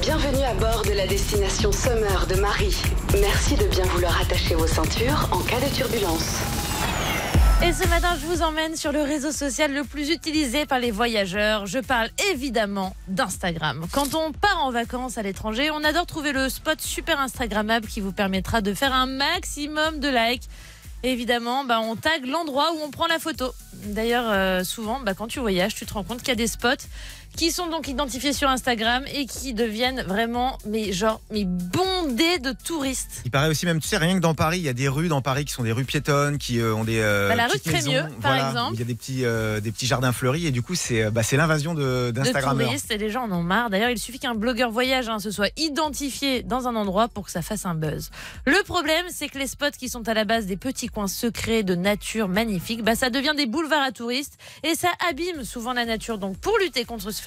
[0.00, 2.76] Bienvenue à bord de la destination Summer de Marie.
[3.20, 6.55] Merci de bien vouloir attacher vos ceintures en cas de turbulence.
[7.64, 10.90] Et ce matin, je vous emmène sur le réseau social le plus utilisé par les
[10.90, 11.64] voyageurs.
[11.64, 13.86] Je parle évidemment d'Instagram.
[13.92, 18.02] Quand on part en vacances à l'étranger, on adore trouver le spot super Instagrammable qui
[18.02, 20.44] vous permettra de faire un maximum de likes.
[21.02, 23.52] Évidemment, bah, on tag l'endroit où on prend la photo.
[23.72, 26.46] D'ailleurs, euh, souvent, bah, quand tu voyages, tu te rends compte qu'il y a des
[26.46, 26.84] spots
[27.36, 32.52] qui sont donc identifiés sur Instagram et qui deviennent vraiment, mais genre, mais bondés de
[32.52, 33.22] touristes.
[33.24, 35.08] Il paraît aussi même, tu sais, rien que dans Paris, il y a des rues
[35.08, 37.58] dans Paris qui sont des rues piétonnes, qui euh, ont des euh, Bah, la rue
[37.58, 38.74] de Crémieux, par exemple.
[38.74, 41.10] Il y a des petits, euh, des petits jardins fleuris et du coup, c'est euh,
[41.10, 42.66] bah, c'est l'invasion de- de d'Instagrammeurs.
[42.66, 43.70] touristes et les gens en ont marre.
[43.70, 47.30] D'ailleurs, il suffit qu'un blogueur voyage hein, se soit identifié dans un endroit pour que
[47.30, 48.10] ça fasse un buzz.
[48.46, 51.62] Le problème, c'est que les spots qui sont à la base des petits coins secrets
[51.62, 55.84] de nature magnifique, bah, ça devient des boulevards à touristes et ça abîme souvent la
[55.84, 56.18] nature.
[56.18, 57.20] Donc, pour lutter contre ce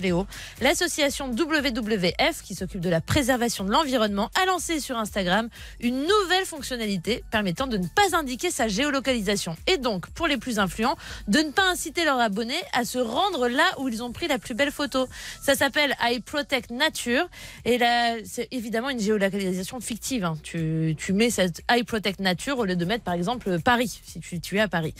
[0.62, 6.46] L'association WWF, qui s'occupe de la préservation de l'environnement, a lancé sur Instagram une nouvelle
[6.46, 9.56] fonctionnalité permettant de ne pas indiquer sa géolocalisation.
[9.68, 10.96] Et donc, pour les plus influents,
[11.28, 14.40] de ne pas inciter leurs abonnés à se rendre là où ils ont pris la
[14.40, 15.08] plus belle photo.
[15.42, 17.28] Ça s'appelle I Protect Nature.
[17.66, 20.26] Et là, c'est évidemment une géolocalisation fictive.
[20.26, 20.38] hein.
[20.44, 24.58] Tu, mets cette I Protect Nature au lieu de mettre, par exemple, Paris, si tu,
[24.58, 24.94] es à Paris.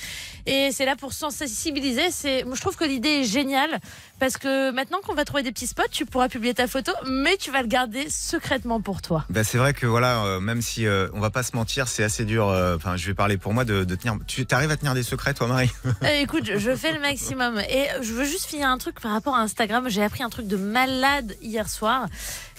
[0.46, 2.10] Et c'est là pour sensibiliser.
[2.10, 3.80] Je trouve que l'idée est géniale
[4.20, 7.38] parce que maintenant qu'on va trouver des petits spots, tu pourras publier ta photo, mais
[7.38, 9.26] tu vas le garder secrètement pour toi.
[9.30, 12.04] Bah, c'est vrai que voilà, euh, même si euh, on va pas se mentir, c'est
[12.04, 12.48] assez dur.
[12.50, 14.18] euh, Enfin, je vais parler pour moi de, de tenir.
[14.28, 15.72] Tu arrives à tenir des secrets, toi, Marie?
[16.22, 17.60] Écoute, je- je fais le maximum.
[17.70, 19.88] Et je veux juste finir un truc par rapport à Instagram.
[19.90, 22.08] J'ai appris un truc de malade hier soir.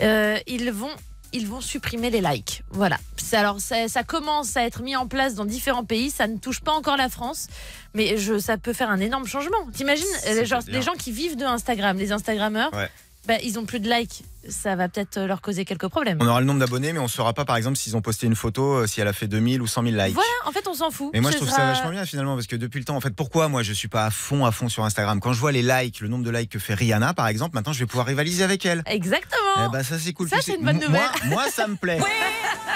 [0.00, 0.90] Ils vont.
[1.32, 2.62] Ils vont supprimer les likes.
[2.70, 2.98] Voilà.
[3.32, 6.10] Alors, ça, ça commence à être mis en place dans différents pays.
[6.10, 7.46] Ça ne touche pas encore la France,
[7.94, 9.58] mais je, ça peut faire un énorme changement.
[9.72, 12.88] T'imagines les, gens- les gens qui vivent de Instagram, les Instagrammeurs, Ouais.
[13.26, 14.24] Bah, ils ont plus de likes.
[14.48, 16.18] Ça va peut-être leur causer quelques problèmes.
[16.20, 18.34] On aura le nombre d'abonnés, mais on saura pas, par exemple, s'ils ont posté une
[18.34, 20.14] photo, euh, si elle a fait 2000 ou 100 000 likes.
[20.14, 21.10] Voilà, en fait, on s'en fout.
[21.12, 23.14] Et moi, je trouve ça vachement bien finalement, parce que depuis le temps, en fait,
[23.14, 25.20] pourquoi moi je suis pas à fond, à fond sur Instagram?
[25.20, 27.74] Quand je vois les likes, le nombre de likes que fait Rihanna, par exemple, maintenant
[27.74, 28.82] je vais pouvoir rivaliser avec elle.
[28.86, 29.66] Exactement.
[29.66, 30.28] Eh ben, ça c'est cool.
[30.30, 31.02] Ça, c'est une bonne nouvelle.
[31.26, 31.98] Moi, ça me plaît.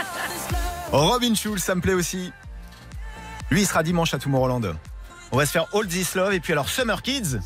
[0.92, 2.30] Robin Schulz, ça me plaît aussi.
[3.50, 4.74] Lui, il sera dimanche à Tomorrowland.
[5.32, 7.38] On va se faire All This Love et puis alors Summer Kids.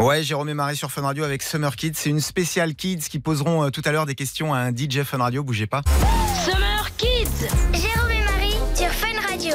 [0.00, 1.92] Ouais, Jérôme et Marie sur Fun Radio avec Summer Kids.
[1.94, 5.02] C'est une spéciale Kids qui poseront euh, tout à l'heure des questions à un DJ
[5.02, 5.42] Fun Radio.
[5.44, 5.82] Bougez pas.
[6.44, 9.54] Summer Kids Jérôme et Marie sur Fun Radio.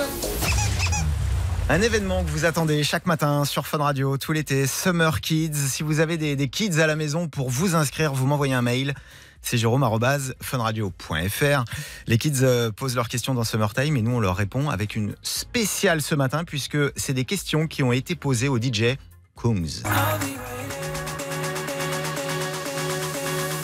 [1.70, 5.56] Un événement que vous attendez chaque matin sur Fun Radio tout l'été, Summer Kids.
[5.56, 8.62] Si vous avez des, des kids à la maison pour vous inscrire, vous m'envoyez un
[8.62, 8.94] mail.
[9.42, 11.64] C'est jérôme.funradio.fr.
[12.08, 15.16] Les kids euh, posent leurs questions dans Summertime et nous on leur répond avec une
[15.22, 18.96] spéciale ce matin puisque c'est des questions qui ont été posées au DJ
[19.36, 19.84] Kungs.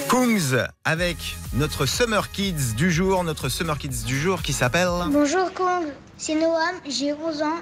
[0.09, 1.17] Kungs avec
[1.53, 4.89] notre Summer Kids du jour, notre Summer Kids du jour qui s'appelle...
[5.11, 5.85] Bonjour Kong,
[6.17, 7.59] c'est Noam, j'ai 11 ans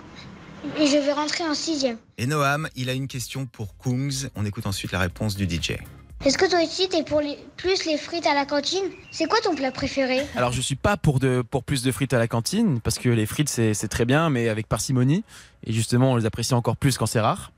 [0.80, 1.98] et je vais rentrer en 6ème.
[2.18, 4.30] Et Noam, il a une question pour Kungs.
[4.36, 5.74] On écoute ensuite la réponse du DJ.
[6.26, 8.86] Est-ce que toi aussi t'es pour les, plus les frites à la cantine?
[9.12, 10.26] C'est quoi ton plat préféré?
[10.36, 13.10] Alors je suis pas pour, de, pour plus de frites à la cantine, parce que
[13.10, 15.24] les frites c'est c'est très bien, mais avec parcimonie.
[15.64, 17.52] Et justement, on les apprécie encore plus quand c'est rare.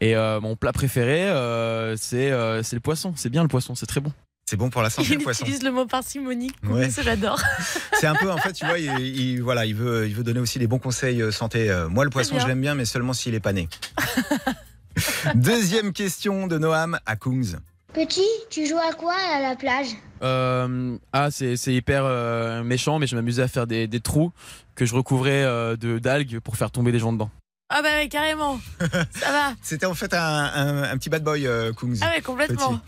[0.00, 3.12] Et euh, mon plat préféré, euh, c'est euh, c'est le poisson.
[3.16, 4.12] C'est bien le poisson, c'est très bon.
[4.48, 5.42] C'est bon pour la santé, Il le poisson.
[5.44, 6.50] utilise le mot parcimonie.
[6.64, 6.88] Ouais.
[6.88, 7.38] Ça, j'adore.
[8.00, 10.40] C'est un peu, en fait, tu vois, il, il- voilà, il, veut, il veut donner
[10.40, 11.70] aussi des bons conseils santé.
[11.90, 13.68] Moi, le poisson, je l'aime bien, mais seulement s'il est pas né.
[15.34, 17.56] Deuxième question de Noam à Kungs.
[17.92, 19.88] Petit, tu joues à quoi à la plage?
[20.22, 24.32] Euh, ah, c'est c'est hyper euh, méchant, mais je m'amusais à faire des, des trous
[24.74, 27.30] que je recouvrais euh, de d'algues pour faire tomber des gens dedans.
[27.70, 28.58] Ah bah ouais, carrément.
[29.10, 29.52] Ça va.
[29.62, 31.98] C'était en fait un, un- un petit bad boy, euh, Kungs.
[32.00, 32.80] Ah ouais, complètement.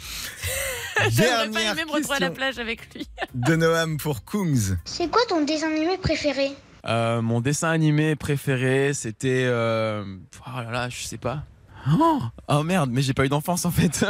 [1.11, 3.07] J'aimerais pas aimer me retrouver à la plage avec lui.
[3.35, 4.77] de Noam pour Kungs.
[4.87, 6.53] C'est quoi ton dessin animé préféré?
[6.87, 9.45] Euh, mon dessin animé préféré, c'était.
[9.47, 10.03] euh,
[10.47, 11.43] Oh là là, je sais pas.
[11.99, 14.05] Oh, oh merde, mais j'ai pas eu d'enfance en fait.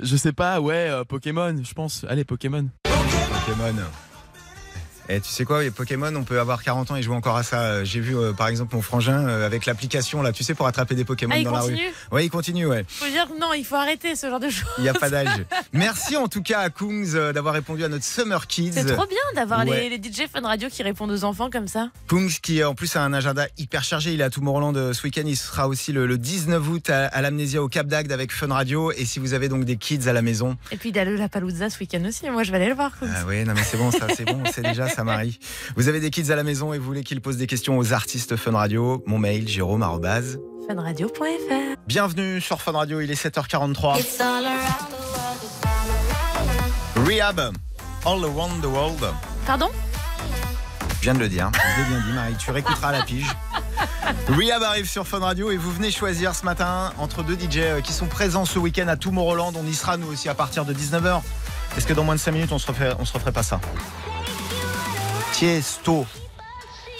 [0.00, 2.04] je sais pas, ouais, euh, Pokémon, je pense.
[2.08, 2.68] Allez, Pokémon.
[2.84, 3.74] Pokémon.
[5.08, 7.42] Et tu sais quoi, les Pokémon, on peut avoir 40 ans et jouer encore à
[7.42, 7.60] ça.
[7.60, 10.66] Euh, J'ai vu euh, par exemple mon frangin euh, avec l'application là, tu sais, pour
[10.66, 11.70] attraper des Pokémon Ah, dans la rue.
[11.72, 12.84] continue Ouais, il continue, ouais.
[12.88, 14.68] Faut dire non, il faut arrêter ce genre de choses.
[14.78, 15.44] Il n'y a pas d'âge.
[15.72, 18.72] Merci en tout cas à Kungs euh, d'avoir répondu à notre Summer Kids.
[18.74, 19.88] C'est trop bien d'avoir Ouais.
[19.88, 21.88] les, les DJ Fun Radio qui répondent aux enfants comme ça.
[22.08, 24.12] Kungs qui en plus a un agenda hyper chargé.
[24.12, 25.22] Il est à Tomorrowland ce week-end.
[25.26, 28.48] Il sera aussi le, le 19 août à, à l'Amnésia au Cap d'Agde avec Fun
[28.52, 28.92] Radio.
[28.92, 31.28] Et si vous avez donc des kids à la maison, Et puis a le La
[31.28, 32.28] Palooza ce week-end aussi.
[32.30, 32.92] Moi, je vais aller le voir.
[33.02, 35.38] ah oui, non mais c'est bon, ça c'est bon, c'est déjà ça Marie.
[35.76, 37.92] Vous avez des kids à la maison et vous voulez qu'ils posent des questions aux
[37.92, 39.82] artistes Fun Radio, mon mail jérôme.
[40.68, 41.76] Funradio.fr.
[41.86, 44.00] Bienvenue sur Fun Radio, il est 7h43.
[47.06, 47.40] Rehab,
[48.06, 49.04] All Around the World.
[49.46, 49.68] Pardon?
[50.98, 53.26] Je viens de le dire, je l'ai bien dit Marie, tu réécouteras à la pige.
[54.28, 57.80] Rehab arrive sur Fun Radio et vous venez choisir ce matin entre deux DJ euh,
[57.80, 59.52] qui sont présents ce week-end à Tomorrowland.
[59.56, 61.22] On y sera nous aussi à partir de 19h.
[61.76, 63.60] Est-ce que dans moins de 5 minutes on se refait, on se referait pas ça?
[65.42, 66.06] Tiesto.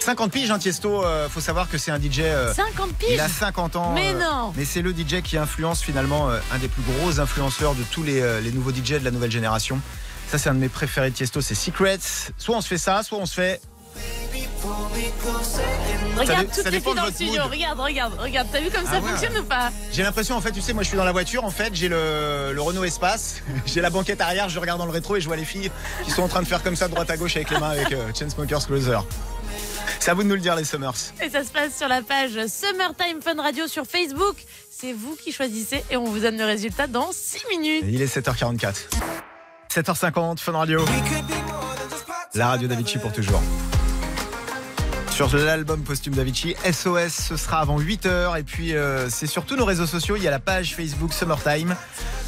[0.01, 2.19] 50 piges, hein, Tiesto, euh, faut savoir que c'est un DJ.
[2.19, 3.93] euh, 50 piges il a 50 ans.
[3.93, 7.21] Mais euh, non Mais c'est le DJ qui influence finalement euh, un des plus gros
[7.21, 9.79] influenceurs de tous les, les nouveaux DJ de la nouvelle génération.
[10.27, 11.99] Ça, c'est un de mes préférés de Tiesto, c'est Secrets.
[12.37, 13.61] Soit on se fait ça, soit on se fait.
[16.17, 17.43] Regarde toutes les filles de dans le studio.
[17.49, 18.47] Regarde, regarde, regarde.
[18.51, 19.09] T'as vu comme Ah ça ouais.
[19.09, 19.71] fonctionne ou pas?
[19.91, 21.89] J'ai l'impression, en fait, tu sais, moi je suis dans la voiture, en fait, j'ai
[21.89, 25.27] le, le Renault Espace, j'ai la banquette arrière, je regarde dans le rétro et je
[25.27, 25.71] vois les filles
[26.05, 27.91] qui sont en train de faire comme ça, droite à gauche avec les mains avec
[27.91, 28.99] euh, Chainsmokers Closer.
[29.99, 30.93] C'est à vous de nous le dire, les Summers.
[31.21, 34.35] Et ça se passe sur la page Summertime Fun Radio sur Facebook.
[34.69, 37.83] C'est vous qui choisissez et on vous donne le résultat dans 6 minutes.
[37.87, 38.73] Il est 7h44.
[39.73, 40.83] 7h50, Fun Radio.
[42.35, 43.41] La radio d'Avicii pour toujours.
[45.13, 48.39] Sur l'album posthume d'Avicii, SOS, ce sera avant 8h.
[48.39, 50.15] Et puis, euh, c'est sur tous nos réseaux sociaux.
[50.15, 51.75] Il y a la page Facebook Summertime.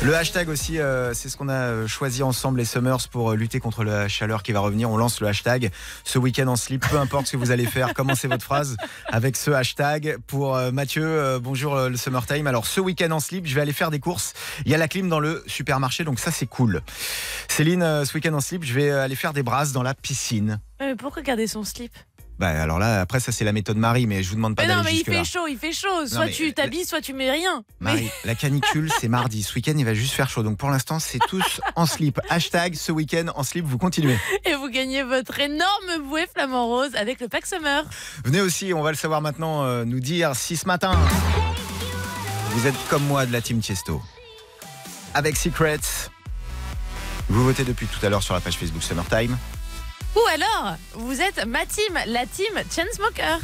[0.03, 3.35] Le hashtag aussi, euh, c'est ce qu'on a euh, choisi ensemble, les Summers, pour euh,
[3.35, 4.91] lutter contre la chaleur qui va revenir.
[4.91, 5.71] On lance le hashtag
[6.03, 6.87] ce week-end en slip.
[6.87, 10.17] Peu importe ce que vous allez faire, commencez votre phrase avec ce hashtag.
[10.27, 12.45] Pour Mathieu, bonjour le Summertime.
[12.45, 14.33] Alors, ce week-end en slip, je vais aller faire des courses.
[14.63, 16.81] Il y a la clim dans le supermarché, donc ça, c'est cool.
[17.47, 20.59] Céline, ce week-end en slip, je vais aller faire des brasses dans la piscine.
[20.99, 21.91] Pourquoi garder son slip?
[22.37, 24.67] Bah alors là, après ça c'est la méthode Marie, mais je vous demande pas Mais
[24.67, 26.05] non, d'aller mais il jusque fait chaud, il fait chaud.
[26.05, 27.63] Soit tu t'habilles, soit tu mets rien.
[27.79, 29.41] Marie, la canicule c'est mardi.
[29.43, 32.19] Ce week-end il va juste faire chaud, donc pour l'instant c'est tous en slip.
[32.29, 34.17] Hashtag ce week-end en slip, vous continuez.
[34.43, 37.85] Et vous gagnez votre énorme bouée flamant rose avec le pack Summer.
[38.25, 40.97] Venez aussi, on va le savoir maintenant, euh, nous dire si ce matin
[42.51, 44.01] vous êtes comme moi de la team Tiesto.
[45.13, 46.09] Avec Secrets,
[47.29, 49.37] vous votez depuis tout à l'heure sur la page Facebook Summertime.
[50.15, 53.39] Ou alors, vous êtes ma team, la team Chainsmoker.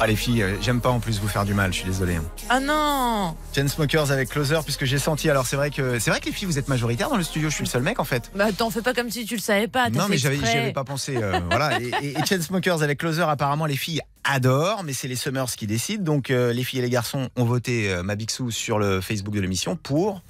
[0.00, 2.16] Ah les filles, euh, j'aime pas en plus vous faire du mal, je suis désolé.
[2.16, 2.24] hein.
[2.52, 5.28] Oh non Chainsmokers avec Closer, puisque j'ai senti.
[5.30, 7.50] Alors c'est vrai que c'est vrai que les filles vous êtes majoritaires dans le studio.
[7.50, 8.30] Je suis le seul mec en fait.
[8.34, 9.90] Bah t'en fais pas comme si tu le savais pas.
[9.90, 10.52] Non mais j'avais, exprès.
[10.52, 11.16] j'y avais pas pensé.
[11.16, 11.80] euh, voilà.
[11.80, 15.66] Et, et, et Chainsmokers avec Closer, apparemment les filles adorent, mais c'est les Summers qui
[15.66, 16.02] décident.
[16.04, 19.40] Donc euh, les filles et les garçons ont voté ma Bixou sur le Facebook de
[19.40, 20.22] l'émission pour.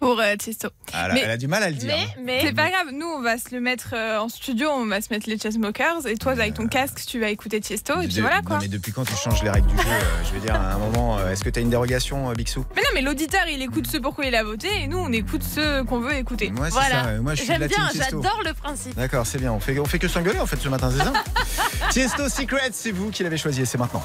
[0.00, 0.68] Pour euh, Tiesto.
[0.92, 1.94] Ah, elle, Mais- elle a du mal à le dire.
[1.94, 2.06] hein.
[2.22, 5.00] Mais, C'est pas grave, nous on va se le mettre euh, en studio, on va
[5.00, 8.16] se mettre les Chainsmokers et toi avec ton casque tu vas écouter Tiesto et puis
[8.16, 8.58] De- voilà non, quoi.
[8.60, 10.78] mais depuis quand tu changes les règles du jeu euh, Je veux dire, à un
[10.78, 12.64] moment, euh, est-ce que tu as une dérogation, euh, Bixou?
[12.76, 15.42] Mais non mais l'auditeur il écoute ce pourquoi il a voté et nous on écoute
[15.42, 16.50] ce qu'on veut écouter.
[16.50, 17.04] Moi, c'est Voilà.
[17.04, 17.08] ça.
[17.10, 18.94] euh, Moi, je suis J'aime bien, j'adore le principe.
[18.96, 19.52] D'accord, c'est bien.
[19.52, 21.12] On fait, on fait que s'engueuler en fait ce matin, c'est ça?
[21.90, 24.02] Tiesto Secret, c'est vous qui l'avez choisi et c'est maintenant.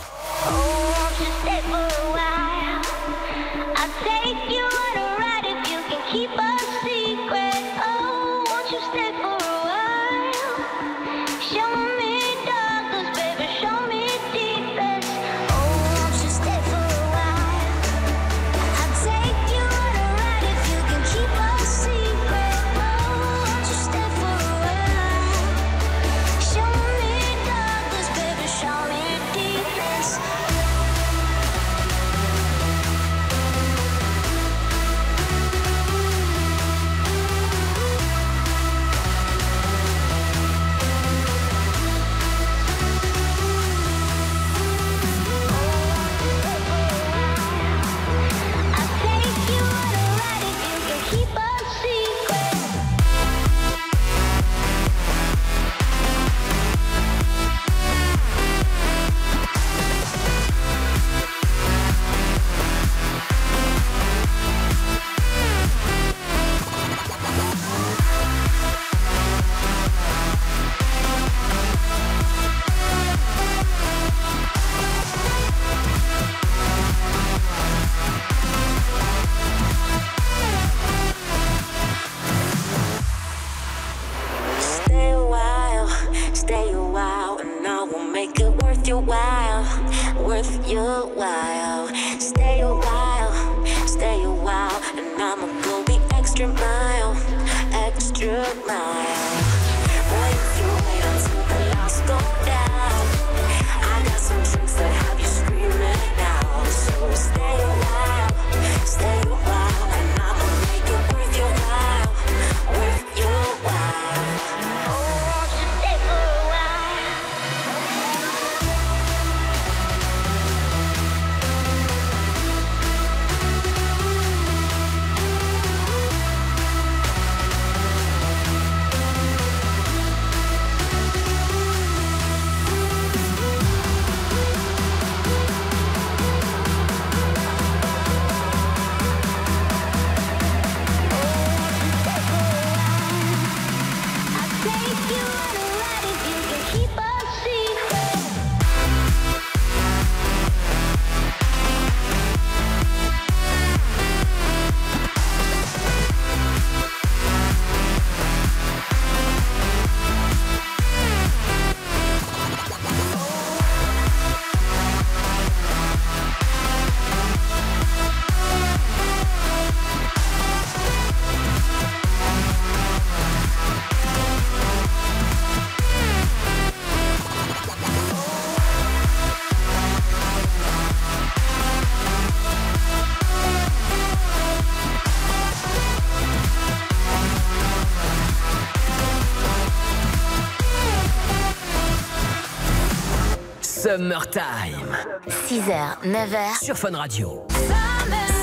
[193.99, 194.95] Summertime.
[195.27, 196.63] 6h, 9h.
[196.63, 197.45] Sur Fun Radio.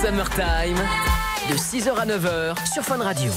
[0.03, 0.77] Summertime.
[1.49, 3.33] De 6h à 9h sur Fun Radio.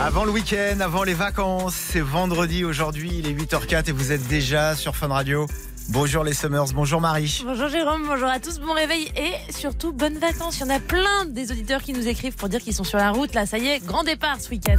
[0.00, 4.26] Avant le week-end, avant les vacances, c'est vendredi aujourd'hui, il est 8h04 et vous êtes
[4.26, 5.46] déjà sur Fun Radio.
[5.90, 7.42] Bonjour les Summers, bonjour Marie.
[7.44, 10.60] Bonjour Jérôme, bonjour à tous, bon réveil et surtout bonnes vacances.
[10.60, 12.96] Il y en a plein des auditeurs qui nous écrivent pour dire qu'ils sont sur
[12.96, 13.34] la route.
[13.34, 14.78] Là, ça y est, grand départ ce week-end.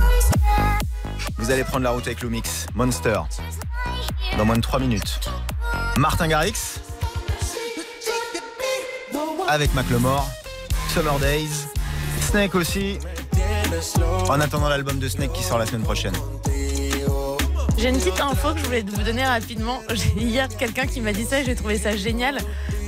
[1.37, 3.21] Vous allez prendre la route avec Lumix, Monster,
[4.35, 5.19] dans moins de 3 minutes.
[5.97, 6.79] Martin Garrix,
[9.47, 10.27] avec Macklemore,
[10.93, 11.67] Summer Days,
[12.21, 12.97] Snake aussi.
[14.29, 16.13] En attendant l'album de Snake qui sort la semaine prochaine.
[17.77, 19.81] J'ai une petite info que je voulais vous donner rapidement.
[20.17, 22.37] Hier quelqu'un qui m'a dit ça j'ai trouvé ça génial.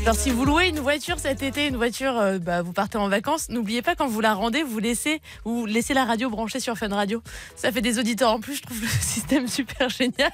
[0.06, 3.08] Genre si vous louez une voiture cet été, une voiture, euh, bah, vous partez en
[3.08, 6.78] vacances, n'oubliez pas quand vous la rendez, vous laissez, vous laissez la radio branchée sur
[6.78, 7.24] Fun Radio.
[7.56, 10.32] Ça fait des auditeurs en plus, je trouve le système super génial.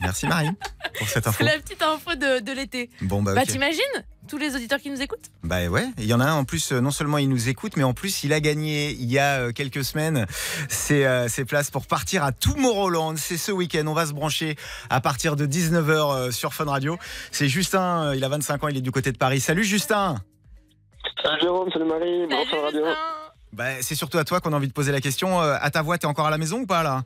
[0.00, 0.50] Merci Marie
[0.98, 1.38] pour cette info.
[1.38, 2.90] C'est la petite info de, de l'été.
[3.02, 3.80] Bon bah, Bah t'imagines
[4.28, 6.72] tous les auditeurs qui nous écoutent Bah ouais, il y en a un en plus,
[6.72, 9.40] euh, non seulement il nous écoute, mais en plus il a gagné il y a
[9.40, 10.26] euh, quelques semaines
[10.68, 13.16] ses, euh, ses places pour partir à Tomorrowland.
[13.16, 14.56] C'est ce week-end, on va se brancher
[14.90, 16.96] à partir de 19h sur Fun Radio.
[17.32, 19.40] C'est Justin, il a 25 ans, il est du côté de Paris.
[19.40, 20.16] Salut Justin
[21.22, 22.82] Salut Jérôme, salut Marie, bonjour Fun Radio.
[23.52, 25.40] bah, C'est surtout à toi qu'on a envie de poser la question.
[25.42, 27.02] Euh, À ta voix, t'es encore à la maison ou pas là?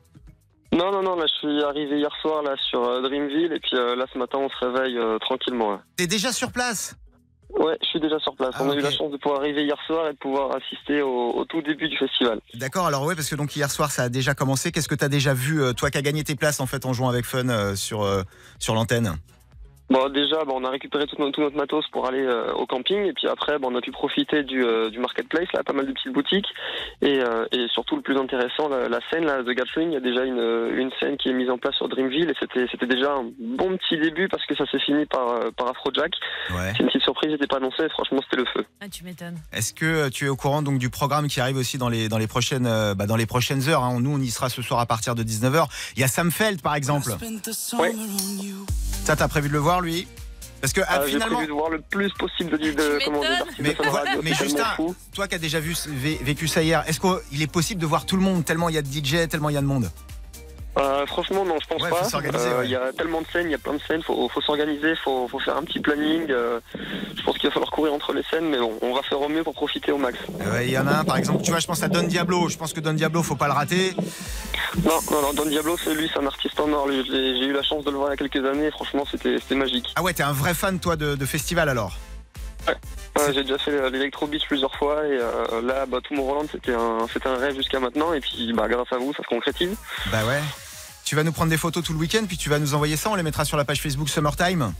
[0.71, 3.71] Non, non, non, là je suis arrivé hier soir là sur euh, Dreamville et puis
[3.75, 5.79] euh, là ce matin on se réveille euh, tranquillement.
[5.97, 6.95] T'es déjà sur place?
[7.57, 8.51] Ouais, je suis déjà sur place.
[8.53, 11.01] Ah, on a eu la chance de pouvoir arriver hier soir et de pouvoir assister
[11.01, 12.39] au, au tout début du festival.
[12.53, 14.71] D'accord, alors ouais, parce que donc hier soir ça a déjà commencé.
[14.71, 16.93] Qu'est-ce que t'as déjà vu, euh, toi qui as gagné tes places en fait en
[16.93, 18.21] jouant avec Fun euh, sur, euh,
[18.59, 19.15] sur l'antenne?
[19.89, 22.65] Bon, déjà, bon, on a récupéré tout, notre- tout notre matos pour aller euh, au
[22.67, 25.73] camping et puis après, bon, on a pu profiter du, euh, du marketplace, là, pas
[25.73, 26.45] mal de petites boutiques
[27.01, 29.89] et, euh, et surtout le plus intéressant, la, la scène là, de Gathering.
[29.89, 32.35] Il y a déjà une, une scène qui est mise en place sur Dreamville et
[32.39, 35.25] c'était c'était déjà un bon petit début parce que ça s'est fini par,
[35.57, 36.11] par Afrojack.
[36.51, 36.73] Ouais.
[36.77, 37.83] C'est une petite surprise, n'était pas annoncé.
[37.83, 38.65] et Franchement, c'était le feu.
[38.81, 39.37] Ah tu m'étonnes.
[39.53, 42.17] Est-ce que tu es au courant donc du programme qui arrive aussi dans les dans
[42.19, 42.63] les prochaines
[42.95, 43.97] bah, dans les prochaines heures hein.
[43.99, 45.65] Nous on y sera ce soir à partir de 19h.
[45.95, 47.09] Il y a Sam Feld par exemple.
[47.79, 47.91] Ouais.
[49.05, 50.07] Ça t'as prévu de le voir lui.
[50.61, 53.21] Parce que ah, Euh, J'ai finalement prévu de voir le plus possible de, de, comment,
[53.21, 54.93] d'artistes mais, de Radio, mais Justin, fou.
[55.13, 58.05] toi qui as déjà vu vé- vécu ça hier, est-ce qu'il est possible de voir
[58.05, 59.89] tout le monde tellement il y a de DJ, tellement il y a de monde?
[60.79, 62.03] Euh, franchement, non, je pense Ouais, pas.
[62.05, 62.65] s'organiser, Euh, ouais.
[62.65, 64.95] Il y a tellement de scènes, il y a plein de scènes, faut, faut s'organiser,
[65.03, 66.27] faut, faut faire un petit planning.
[66.31, 66.59] euh,
[67.17, 69.27] je pense qu'il va falloir courir entre les scènes, mais bon, on va faire au
[69.27, 70.17] mieux pour profiter au max.
[70.41, 72.47] Euh, Il y en a un par exemple, tu vois, je pense à Don Diablo.
[72.49, 73.93] Je pense que Don Diablo, faut pas le rater.
[74.85, 76.87] Non, non, non, Don Diablo, c'est lui, c'est un artiste en or.
[76.89, 79.55] J'ai eu la chance de le voir il y a quelques années, et franchement, c'était
[79.55, 79.91] magique.
[79.95, 81.97] Ah ouais, t'es un vrai fan toi de, de festival alors?
[82.67, 86.73] Ouais, J'ai déjà fait euh, l'Electro Beach plusieurs fois, et euh, là, bah, Tomorrowland, c'était
[86.73, 89.75] un, c'était un rêve jusqu'à maintenant, et puis bah, grâce à vous, ça se concrétise.
[90.11, 90.39] Bah ouais.
[91.09, 93.09] Tu vas nous prendre des photos tout le week-end, puis tu vas nous envoyer ça,
[93.09, 94.73] on les mettra sur la page Facebook Summertime.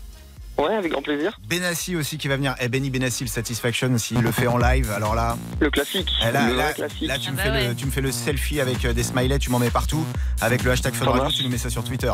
[0.59, 1.39] Ouais, avec grand plaisir.
[1.49, 2.53] Benassi aussi qui va venir.
[2.59, 4.91] Et Benny Benassi, le Satisfaction aussi, il le fait en live.
[4.91, 6.07] Alors là, Le classique.
[6.21, 7.07] eh là, le là, vrai classique.
[7.07, 9.01] là, tu, me Ah fais bah le, tu me fais le selfie avec euh, des
[9.01, 10.05] smileys, tu m'en mets partout.
[10.39, 12.13] Avec le hashtag Fun Radio, tu nous mets ça sur Twitter.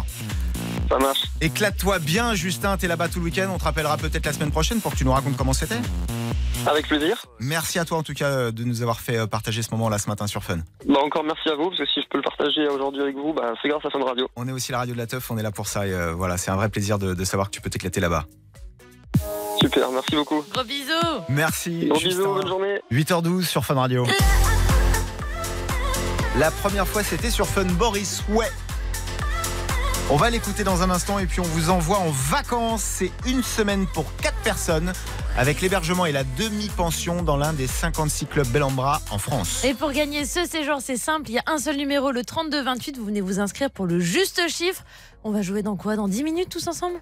[0.89, 1.23] Ça marche.
[1.41, 3.49] Éclate-toi bien, Justin, t'es là-bas tout le week-end.
[3.53, 5.80] On te rappellera peut-être la semaine prochaine pour que tu nous racontes comment c'était.
[6.67, 7.26] Avec plaisir.
[7.39, 9.99] Merci à toi en tout cas euh, de nous avoir fait euh, partager ce moment-là
[9.99, 10.59] ce matin sur Fun.
[10.88, 13.34] Bah, encore merci à vous, parce que si je peux le partager aujourd'hui avec vous,
[13.34, 14.28] bah, c'est grâce à Fun Radio.
[14.36, 15.86] On est aussi la radio de la teuf, on est là pour ça.
[15.86, 18.26] Et euh, voilà, c'est un vrai plaisir de, de savoir que tu peux t'éclater là-bas.
[19.61, 20.43] Super, merci beaucoup.
[20.51, 20.91] Gros bisous
[21.30, 21.88] Merci.
[21.88, 22.82] Gros bisous, bonne journée.
[22.91, 24.05] 8h12 sur Fun Radio.
[26.38, 28.49] La première fois, c'était sur Fun Boris Ouais.
[30.11, 32.83] On va l'écouter dans un instant et puis on vous envoie en vacances.
[32.83, 34.93] C'est une semaine pour 4 personnes
[35.35, 39.63] avec l'hébergement et la demi-pension dans l'un des 56 clubs Bel en Bras en France.
[39.63, 42.97] Et pour gagner ce séjour, c'est simple, il y a un seul numéro, le 3228.
[42.97, 44.83] Vous venez vous inscrire pour le juste chiffre.
[45.23, 45.95] On va jouer dans quoi?
[45.95, 46.99] Dans 10 minutes tous ensemble?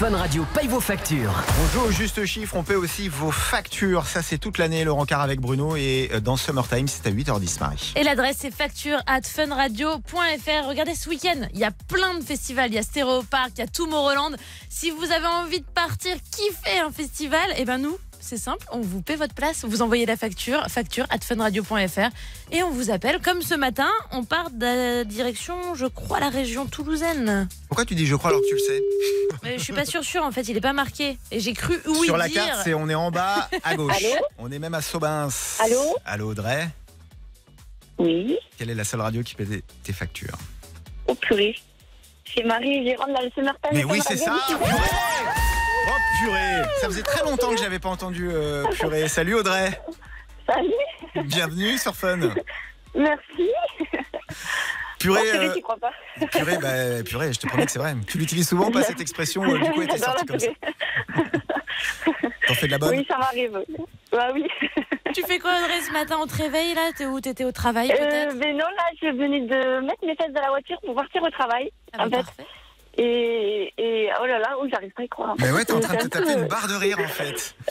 [0.00, 1.30] Fun Radio paye vos factures.
[1.62, 4.06] On joue au juste chiffre, on paie aussi vos factures.
[4.06, 5.76] Ça, c'est toute l'année, Laurent Car avec Bruno.
[5.76, 7.92] Et euh, dans Summertime, c'est à 8h10, Marie.
[7.96, 10.66] Et l'adresse c'est facture at funradio.fr.
[10.66, 12.70] Regardez ce week-end, il y a plein de festivals.
[12.70, 14.36] Il y a Stéréo Park, il y a Tomorrowland.
[14.70, 17.98] Si vous avez envie de partir kiffer un festival, et ben nous,
[18.30, 19.64] c'est simple, on vous paie votre place.
[19.64, 22.10] Vous envoyez la facture, facture at funradio.fr.
[22.52, 23.20] Et on vous appelle.
[23.20, 24.64] Comme ce matin, on part de
[24.98, 27.48] la direction, je crois, la région toulousaine.
[27.68, 28.82] Pourquoi tu dis je crois alors que tu le sais?
[29.42, 31.18] Mais je suis pas sûre, sûre en fait, il est pas marqué.
[31.32, 32.44] Et j'ai cru oui Sur la dire.
[32.46, 33.96] carte, c'est on est en bas à gauche.
[33.96, 34.24] Allô?
[34.38, 35.28] On est même à Sobins.
[35.58, 35.96] Allô?
[36.04, 36.68] Allô Audrey?
[37.98, 40.38] Oui, Quelle est la seule radio qui paie tes- tes factures?
[41.08, 41.56] Au purée.
[42.32, 43.70] C'est Marie dans le Summertime.
[43.72, 44.36] Mais oui, c'est ça
[45.88, 49.08] Oh purée Ça faisait très longtemps que j'avais pas entendu euh, purée.
[49.08, 49.70] Salut Audrey
[50.46, 52.18] Salut, Bienvenue sur Fun
[52.94, 53.50] merci.
[54.98, 55.92] Purée, Oh, purée, euh, tu crois pas
[56.32, 57.94] purée, bah, purée, je te promets que c'est vrai.
[58.06, 60.48] Tu l'utilises souvent, pas cette expression euh, Du coup, elle J'adore sortie comme ça.
[62.48, 63.58] T'en fais de la bonne Oui, ça m'arrive.
[64.12, 64.44] Bah oui.
[65.14, 66.90] Tu fais quoi Audrey ce matin On te réveille là?
[66.96, 67.20] T'es où?
[67.20, 68.34] T'étais au travail Euh, peut-être?
[68.36, 71.30] mais non, là, je venais de mettre mes fesses dans la voiture pour partir au
[71.30, 71.70] travail.
[71.96, 72.24] Ah, en bah, fait.
[72.24, 72.46] parfait.
[72.96, 75.34] Et, et oh là là, oh, j'arrive pas à y croire.
[75.38, 77.54] Mais ouais, t'es en train de te un taper une barre de rire en fait.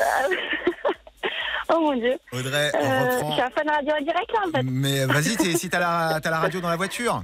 [1.71, 2.17] Oh mon dieu.
[2.31, 4.63] Audrey, on Euh, je suis à Fun Radio en direct là en fait.
[4.63, 7.21] Mais vas-y, si t'as la, t'as la radio dans la voiture.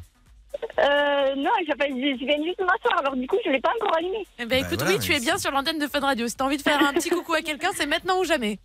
[0.79, 4.25] Euh, non, je, viens juste de m'asseoir, alors du coup, je l'ai pas encore allumé.
[4.39, 6.27] Eh ben, écoute, voilà, oui, tu es bien sur l'antenne de Fun Radio.
[6.27, 8.59] Si t'as envie de faire un petit coucou à quelqu'un, c'est maintenant ou jamais.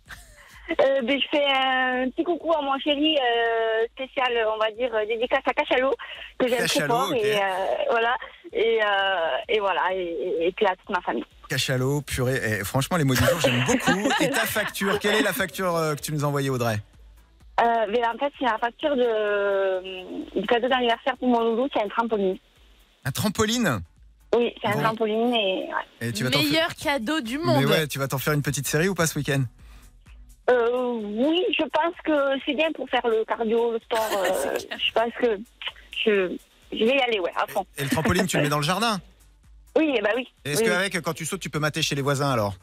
[0.79, 4.89] Euh, ben, je fais un petit coucou à mon chéri euh, spécial, on va dire,
[4.93, 5.93] euh, dédicace à Cachalot,
[6.39, 7.13] que j'aime très Cachalot, fort.
[7.13, 7.39] Et euh,
[7.89, 8.15] voilà.
[8.53, 9.81] Et, euh, et voilà.
[9.93, 11.25] Et, et puis à toute ma famille.
[11.49, 12.35] Cachalot, purée.
[12.59, 14.09] Et franchement, les mots du jour, j'aime beaucoup.
[14.21, 16.77] Et ta facture, quelle est la facture que tu nous as envoyée, Audrey?
[17.59, 21.83] Euh, mais en fait, c'est la facture de, du cadeau d'anniversaire pour mon loulou, c'est
[21.83, 22.37] un trampoline.
[23.05, 23.81] Un trampoline?
[24.35, 24.81] Oui, c'est un Bon.
[24.83, 25.67] trampoline et
[26.01, 26.07] ouais.
[26.07, 27.65] Et tu vas t'en faire- Meilleur cadeau du Mais monde.
[27.65, 29.43] ouais, tu vas t'en faire une petite série ou pas ce week-end?
[30.49, 34.09] Euh, oui, je pense que c'est bien pour faire le cardio, le sport.
[34.17, 35.37] euh, je pense que
[36.05, 36.35] je,
[36.71, 37.65] je vais y aller, ouais, à fond.
[37.77, 38.99] Et le trampoline, tu le mets dans le jardin
[39.77, 40.27] Oui, eh ben oui.
[40.43, 40.69] Est-ce Oui, oui.
[40.69, 42.55] qu'avec, quand tu sautes, tu peux mater chez les voisins alors?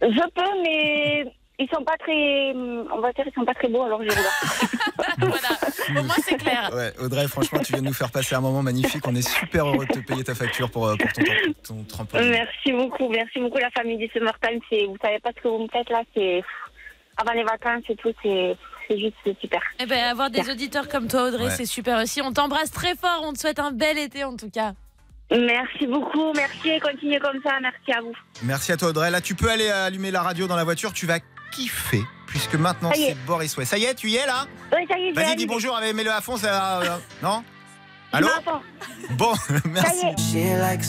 [0.00, 3.82] Je peux, mais ils sont pas très, on va dire, ils sont pas très beaux,
[3.84, 4.08] alors je
[5.20, 6.70] voilà, au moins c'est clair.
[6.74, 9.06] Ouais, Audrey, franchement, tu viens de nous faire passer un moment magnifique.
[9.06, 12.30] On est super heureux de te payer ta facture pour, euh, pour ton, ton trampoline.
[12.30, 14.58] Merci beaucoup, merci beaucoup la famille du Summertime.
[14.70, 16.42] C'est, vous savez pas ce que vous me faites là, c'est
[17.16, 18.56] avant les vacances et tout, c'est,
[18.88, 19.60] c'est juste super.
[19.78, 21.50] Eh ben, avoir des auditeurs comme toi, Audrey, Ouais.
[21.50, 22.20] c'est super aussi.
[22.20, 23.20] On t'embrasse très fort.
[23.22, 24.72] On te souhaite un bel été en tout cas.
[25.30, 28.12] Merci beaucoup, merci et continuez comme ça, merci à vous.
[28.42, 29.10] Merci à toi, Audrey.
[29.10, 30.92] Là, tu peux aller allumer la radio dans la voiture.
[30.92, 31.18] Tu vas
[31.54, 33.64] kiffer, puisque maintenant, c'est Boris Way.
[33.64, 36.10] Ça y est, tu y es là Oui, ça y est, Vas-y, dis bonjour, mets-le
[36.12, 36.80] à fond, ça.
[36.80, 37.42] euh, non
[38.12, 38.28] Allô.
[39.18, 40.06] Bon, Ça y merci.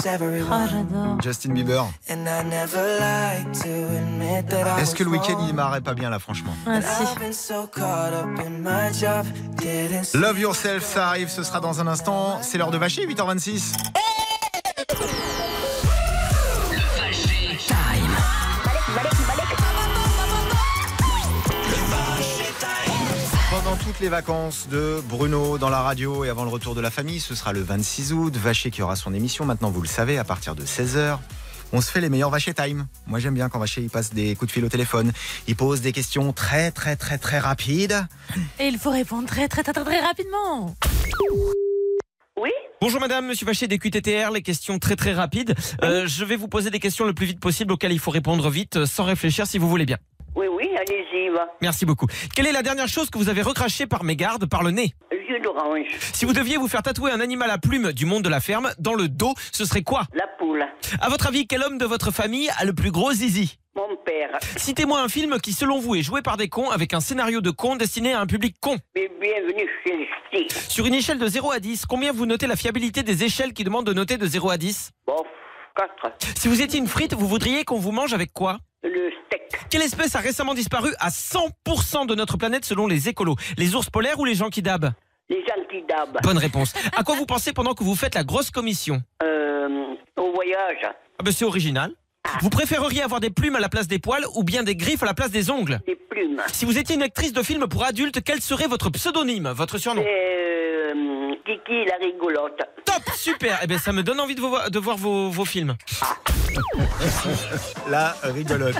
[0.03, 1.17] j'adore.
[1.23, 1.83] Justin Bieber.
[2.07, 5.95] and I never like to admit that I Est-ce que le week-end, il m'arrête pas
[5.95, 6.79] bien là, franchement Ah,
[9.57, 12.39] didn't see Love Yourself, ça arrive, ce sera dans un instant.
[12.43, 13.73] C'est l'heure de vacher, 8h26.
[13.73, 14.24] Pendant
[23.85, 27.19] toutes les vacances de Bruno dans la radio et avant le retour de la famille,
[27.19, 28.35] ce sera le 26 août.
[28.35, 31.19] Vacher qui aura son émission, maintenant vous le savez, à partir de 16h.
[31.71, 32.87] On se fait les meilleurs Vacher Time.
[33.05, 35.11] Moi j'aime bien quand Vacher il passe des coups de fil au téléphone.
[35.47, 38.07] Il pose des questions très très très très rapides.
[38.59, 40.75] Et il faut répondre très très très très, très rapidement.
[42.41, 42.49] Oui
[42.81, 45.53] Bonjour madame, monsieur Vacher des QTTR, les questions très très rapides.
[45.83, 48.49] Euh, je vais vous poser des questions le plus vite possible auxquelles il faut répondre
[48.49, 49.97] vite, euh, sans réfléchir si vous voulez bien.
[50.75, 51.47] Allez-y, va.
[51.61, 52.07] Merci beaucoup.
[52.35, 54.93] Quelle est la dernière chose que vous avez recraché par mégarde par le nez?
[55.11, 55.87] Jus d'orange.
[56.13, 58.71] Si vous deviez vous faire tatouer un animal à plumes du monde de la ferme
[58.77, 60.03] dans le dos, ce serait quoi?
[60.13, 60.65] La poule.
[61.01, 63.57] À votre avis, quel homme de votre famille a le plus gros zizi?
[63.75, 64.37] Mon père.
[64.55, 67.51] Citez-moi un film qui, selon vous, est joué par des cons avec un scénario de
[67.51, 68.77] con destiné à un public con.
[68.95, 70.69] Mais bienvenue chez les ch'tis.
[70.69, 73.63] Sur une échelle de 0 à 10, combien vous notez la fiabilité des échelles qui
[73.63, 75.27] demandent de noter de 0 à 10 Bof,
[75.75, 76.17] 4.
[76.37, 78.59] Si vous étiez une frite, vous voudriez qu'on vous mange avec quoi?
[78.83, 79.09] Le.
[79.69, 83.35] Quelle espèce a récemment disparu à 100% de notre planète selon les écolos?
[83.57, 84.91] Les ours polaires ou les gens qui dabent?
[85.29, 86.21] Les antidabs.
[86.21, 86.73] Bonne réponse.
[86.95, 89.01] À quoi vous pensez pendant que vous faites la grosse commission?
[89.23, 90.81] Euh, au voyage.
[90.83, 91.91] Ah ben c'est original.
[92.41, 95.05] Vous préféreriez avoir des plumes à la place des poils ou bien des griffes à
[95.05, 96.41] la place des ongles Des plumes.
[96.51, 100.03] Si vous étiez une actrice de film pour adultes, quel serait votre pseudonyme, votre surnom
[100.05, 102.59] Euh, Kiki la rigolote.
[102.85, 103.59] Top, super.
[103.63, 105.75] Eh bien, ça me donne envie de, vo- de voir vos, vos films.
[107.89, 108.75] La rigolote.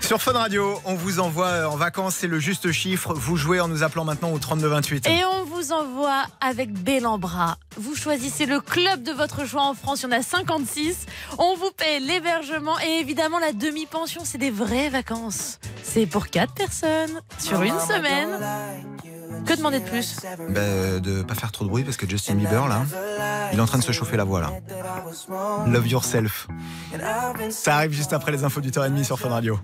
[0.00, 3.14] Sur Fun Radio, on vous envoie en vacances, c'est le juste chiffre.
[3.14, 5.06] Vous jouez en nous appelant maintenant au 3228.
[5.06, 7.58] Et on vous envoie avec Bellambra.
[7.76, 11.06] Vous choisissez le club de votre choix en France, il y en a 56.
[11.38, 12.49] On vous paie l'hébergement
[12.84, 15.58] et évidemment la demi-pension, c'est des vraies vacances.
[15.82, 18.38] C'est pour 4 personnes sur une semaine.
[19.46, 20.16] Que demander de plus
[20.50, 22.82] Bah, de pas faire trop de bruit parce que Justin Bieber là,
[23.52, 24.52] il est en train de se chauffer la voix là.
[25.66, 26.48] Love Yourself.
[27.50, 29.58] Ça arrive juste après les infos du temps et demi sur Fun Radio.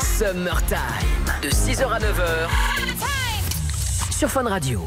[0.00, 0.78] Summertime.
[1.42, 2.48] De 6h à 9h.
[4.16, 4.80] Sur Fun Radio.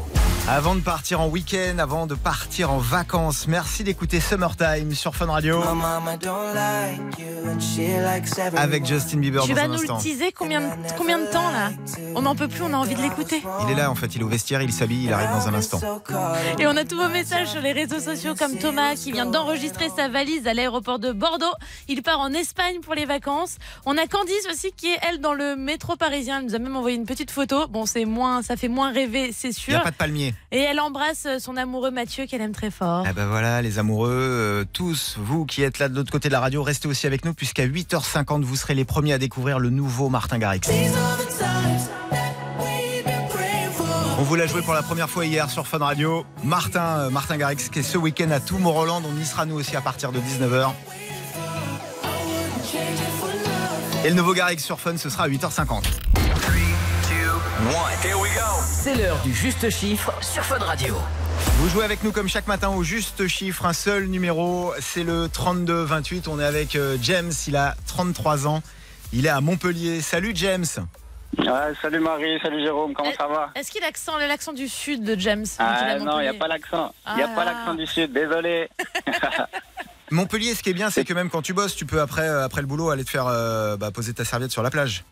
[0.50, 5.26] Avant de partir en week-end, avant de partir en vacances, merci d'écouter Summertime sur Fun
[5.26, 5.62] Radio.
[8.56, 9.96] Avec Justin Bieber Tu dans vas un nous instant.
[9.98, 11.70] le teaser combien, de- combien de temps là
[12.14, 13.42] On n'en peut plus, on a envie de l'écouter.
[13.66, 15.54] Il est là en fait, il est au vestiaire, il s'habille, il arrive dans un
[15.54, 15.80] instant.
[16.58, 19.90] Et on a tous vos messages sur les réseaux sociaux comme Thomas qui vient d'enregistrer
[19.94, 21.44] sa valise à l'aéroport de Bordeaux.
[21.88, 23.56] Il part en Espagne pour les vacances.
[23.84, 26.38] On a Candice aussi qui est elle dans le métro parisien.
[26.38, 27.66] Elle nous a même envoyé une petite photo.
[27.68, 29.76] Bon, c'est moins, ça fait moins rêver, c'est Il n'y sûr.
[29.76, 30.34] a pas de palmier.
[30.50, 33.04] Et elle embrasse son amoureux Mathieu qu'elle aime très fort.
[33.08, 36.32] Eh ben voilà, les amoureux, euh, tous vous qui êtes là de l'autre côté de
[36.32, 39.68] la radio, restez aussi avec nous puisqu'à 8h50, vous serez les premiers à découvrir le
[39.68, 40.62] nouveau Martin Garrix.
[44.18, 46.24] On vous l'a joué pour la première fois hier sur Fun Radio.
[46.42, 49.02] Martin, euh, Martin Garrix qui est ce week-end à Tomorrowland.
[49.04, 50.72] On y sera nous aussi à partir de 19h.
[54.04, 55.82] Et le nouveau Garrix sur Fun, ce sera à 8h50.
[58.62, 60.94] C'est l'heure du juste chiffre sur Fun Radio.
[61.56, 65.26] Vous jouez avec nous comme chaque matin au juste chiffre, un seul numéro, c'est le
[65.26, 66.28] 32-28.
[66.28, 68.62] On est avec euh, James, il a 33 ans,
[69.12, 70.00] il est à Montpellier.
[70.02, 70.66] Salut James
[71.36, 71.46] Ouais,
[71.82, 73.50] salut Marie, salut Jérôme, comment ça va?
[73.56, 76.46] Est-ce qu'il a l'accent, l'accent du sud de James Ah non, il n'y a pas
[76.46, 76.94] l'accent.
[77.08, 77.34] Il n'y a Ah.
[77.34, 78.68] pas l'accent du sud, désolé.
[80.12, 82.44] Montpellier, ce qui est bien, c'est que même quand tu bosses, tu peux après, euh,
[82.44, 85.04] après le boulot aller te faire euh, bah, poser ta serviette sur la plage.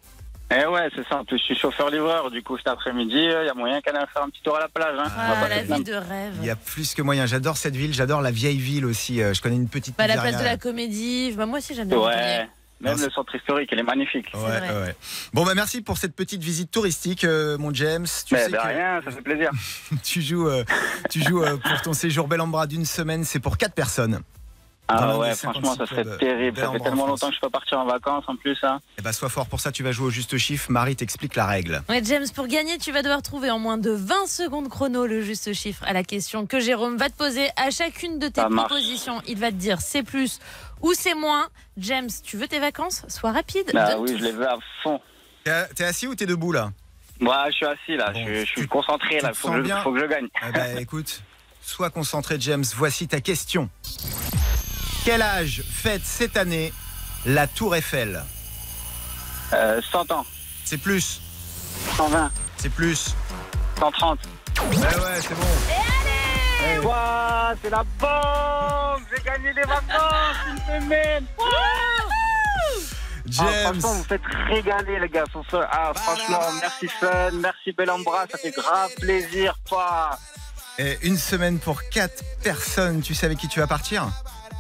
[0.51, 1.19] Eh ouais, c'est ça.
[1.19, 2.31] En plus, je suis chauffeur-livreur.
[2.31, 4.61] Du coup, cet après-midi, il y a moyen qu'elle aille faire un petit tour à
[4.61, 4.97] la plage.
[4.99, 5.11] Hein.
[5.19, 6.35] Ah, pas la vie de rêve.
[6.41, 7.27] Il y a plus que moyen.
[7.27, 9.21] J'adore cette ville, j'adore la vieille ville aussi.
[9.21, 11.33] Euh, Je connais une petite Bah, la place de la comédie.
[11.37, 11.99] Bah, moi aussi j'aime bien.
[11.99, 12.49] Ouais,
[12.81, 14.31] même le centre historique, il est magnifique.
[14.35, 14.97] Ouais, ouais, ouais.
[15.33, 18.07] Bon bah merci pour cette petite visite touristique, euh, mon James.
[18.27, 19.51] Tu Mais sais que rien, ça fait plaisir.
[20.05, 20.63] tu joues, euh,
[21.11, 23.25] tu joues euh, pour ton séjour Bel Ambra d'une semaine.
[23.25, 24.21] C'est pour quatre personnes.
[24.89, 26.59] Ah ouais, franchement, 56 ça serait terrible.
[26.61, 28.57] Ça fait tellement longtemps que je peux pas partir en vacances en plus.
[28.63, 28.81] Hein.
[28.99, 29.73] Eh bah sois fort pour ça.
[29.73, 30.71] Tu vas jouer au juste chiffre.
[30.71, 31.83] Marie t'explique la règle.
[31.89, 35.23] Ouais, James, pour gagner, tu vas devoir trouver en moins de 20 secondes chrono le
[35.23, 37.49] juste chiffre à la question que Jérôme va te poser.
[37.57, 38.69] À chacune de tes Ça marche.
[38.69, 40.39] propositions, il va te dire c'est plus
[40.83, 41.49] ou c'est moins.
[41.79, 43.03] James, tu veux tes vacances?
[43.09, 43.71] Sois rapide.
[43.75, 44.19] Ah oui, tout.
[44.19, 45.01] je les veux à fond.
[45.45, 46.71] T'es assis ou t'es debout là?
[47.19, 49.93] Moi, je suis assis là, je, suis- je suis concentré là, faut que, je, faut
[49.93, 50.29] que je gagne.
[50.47, 51.23] Eh bah écoute,
[51.63, 52.65] sois concentré James.
[52.77, 53.69] Voici ta question.
[55.07, 56.73] Quel âge fête cette année
[57.27, 58.23] la Tour Eiffel
[59.53, 60.27] Euh, 100 ans.
[60.65, 61.21] C'est plus.
[61.97, 62.31] 120.
[62.57, 63.15] C'est plus.
[63.79, 64.19] 130.
[64.59, 65.47] Ouais ouais, c'est bon.
[66.75, 71.43] Et Ouah, c'est la bombe J'ai gagné les vacances une semaine Ah,
[73.29, 73.47] James.
[73.63, 75.25] franchement, vous faites régaler, les gars.
[75.71, 79.57] Ah, franchement, merci Fun, merci Bellambra, ça fait grave plaisir.
[79.71, 80.19] Ouah.
[80.79, 83.01] Et une semaine pour quatre personnes.
[83.03, 84.09] Tu sais avec qui tu vas partir?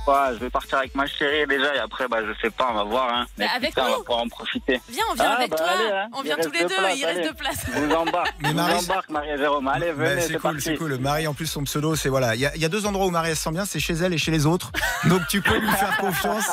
[0.07, 2.85] Je vais partir avec ma chérie déjà, et après, bah, je sais pas, on va
[2.85, 3.09] voir.
[3.13, 3.27] Hein.
[3.39, 3.93] Mais Bah, avec putain, on nous.
[3.93, 4.81] va pouvoir en profiter.
[4.89, 5.67] Viens, on vient Ah, avec bah, toi.
[5.69, 6.09] allez, hein.
[6.13, 7.67] On vient tous les deux il reste deux places.
[7.75, 8.35] Je vous embarque.
[8.41, 9.69] Mais je Marie- vous embarque, Marie et Jérôme.
[9.69, 10.99] Allez, Bah, venez, c'est c'est cool, c'est cool.
[10.99, 12.35] Marie, en plus, son pseudo, c'est voilà.
[12.35, 13.81] Il y, a- il y a deux endroits où Marie elle se sent bien, c'est
[13.81, 14.71] chez elle et chez les autres.
[15.07, 16.47] Donc tu peux lui faire confiance.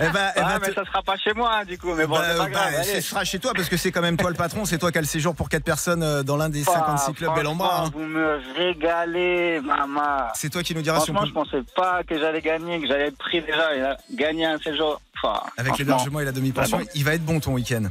[0.00, 1.94] Ah, mais te- ça sera pas chez moi, hein, du coup.
[1.94, 2.84] Mais bon, Bah, c'est pas bah, grave.
[2.84, 4.98] ce sera chez toi parce que c'est quand même toi le patron, c'est toi qui
[4.98, 7.90] as le séjour pour quatre personnes euh, dans l'un des Ouah, 56 clubs Bel hein.
[7.92, 10.28] Vous me régalez, maman.
[10.34, 12.86] C'est toi qui nous diras si on Franchement, je pensais pas que j'allais gagner, que
[12.88, 15.00] j'allais être pris déjà et là, gagner un séjour.
[15.22, 17.84] Enfin, Avec l'hébergement et la demi-pension, il va être bon ton week-end.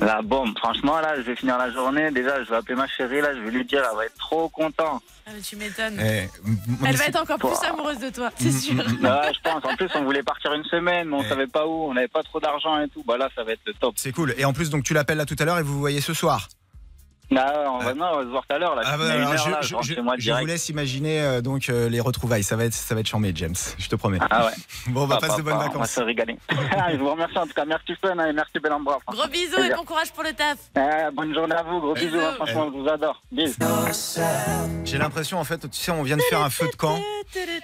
[0.00, 0.56] La bombe.
[0.58, 2.12] Franchement, là, je vais finir la journée.
[2.12, 4.48] Déjà, je vais appeler ma chérie, là, je vais lui dire, elle va être trop
[4.48, 5.02] contente.
[5.26, 5.98] Ah, mais tu m'étonnes.
[6.00, 6.28] Eh,
[6.86, 8.76] Elle va être encore plus amoureuse de toi, c'est sûr.
[8.78, 8.84] Ouais,
[9.34, 9.64] je pense.
[9.64, 11.28] En plus, on voulait partir une semaine, mais on Eh.
[11.28, 13.02] savait pas où, on n'avait pas trop d'argent et tout.
[13.06, 13.94] Bah là, ça va être le top.
[13.96, 14.34] C'est cool.
[14.38, 16.14] Et en plus, donc tu l'appelles là tout à l'heure et vous vous voyez ce
[16.14, 16.48] soir.
[17.36, 18.82] Ah, on va, non, on va se voir tout à l'heure, là.
[18.86, 22.42] Ah Je bah, alors, heure, je, là, vous laisse imaginer euh, donc euh, les retrouvailles.
[22.42, 23.54] Ça va être ça va être charmé, James.
[23.78, 24.18] Je te promets.
[24.30, 24.52] Ah ouais.
[24.88, 25.90] Bon, bah Ah, passe de bonnes papa, On va vacances.
[25.90, 26.38] se régaler.
[26.50, 27.64] je vous remercie en tout cas.
[27.66, 28.98] Merci Fun hein, et merci franchement.
[29.06, 30.56] Gros bisous et bon courage pour le taf.
[30.74, 32.18] Ah, bonne journée à vous, gros bisous.
[32.18, 33.22] hein, franchement, je vous adore.
[33.30, 33.54] Bisous.
[34.84, 36.98] J'ai l'impression en fait, tu sais, on vient de faire un feu de camp.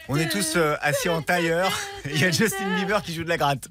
[0.09, 1.71] On est tous euh, assis en tailleur.
[2.05, 3.69] Il y a Justin Bieber qui joue de la gratte.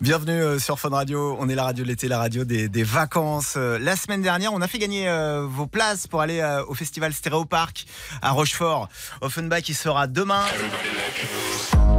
[0.00, 1.36] Bienvenue euh, sur Fun Radio.
[1.38, 3.54] On est la radio de l'été, la radio des, des vacances.
[3.56, 6.74] Euh, la semaine dernière, on a fait gagner euh, vos places pour aller euh, au
[6.74, 7.86] festival Stéréo Park
[8.22, 8.88] à Rochefort.
[9.20, 10.44] Offenbach, il sera demain.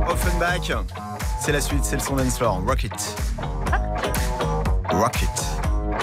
[0.07, 0.71] Offenbach,
[1.41, 2.61] c'est la suite, c'est le son dance floor.
[2.65, 2.91] Rocket.
[4.89, 5.30] Rocket.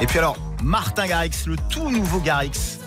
[0.01, 2.79] Et puis alors, Martin Garrix, le tout nouveau Garrix.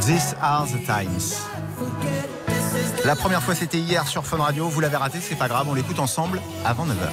[0.00, 1.38] These are the times.
[3.04, 5.74] La première fois c'était hier sur Fun Radio, vous l'avez raté, c'est pas grave, on
[5.74, 7.10] l'écoute ensemble avant 9h.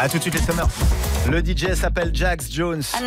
[0.00, 0.66] A tout de suite les summers.
[1.28, 2.82] Le DJ s'appelle Jax Jones.
[2.82, 2.98] Ça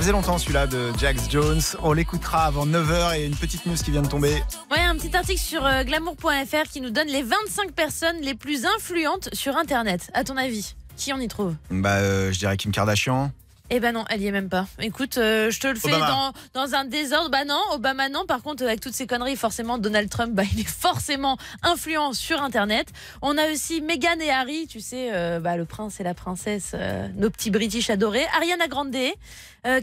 [0.00, 1.60] faisait longtemps celui-là de Jax Jones.
[1.82, 4.42] On l'écoutera avant 9h et une petite news qui vient de tomber.
[4.70, 8.64] Ouais, un petit article sur euh, glamour.fr qui nous donne les 25 personnes les plus
[8.66, 10.10] influentes sur Internet.
[10.14, 11.54] À ton avis Qui on y trouve?
[11.70, 13.30] Bah, euh, je dirais Kim Kardashian.
[13.70, 14.66] Eh ben non, elle y est même pas.
[14.78, 17.30] Écoute, euh, je te le fais dans, dans un désordre.
[17.30, 18.26] Bah non, Obama non.
[18.26, 22.42] Par contre, avec toutes ces conneries, forcément, Donald Trump, bah, il est forcément influent sur
[22.42, 22.88] Internet.
[23.22, 26.72] On a aussi Meghan et Harry, tu sais, euh, bah, le prince et la princesse,
[26.74, 28.26] euh, nos petits British adorés.
[28.36, 28.94] Ariana Grande,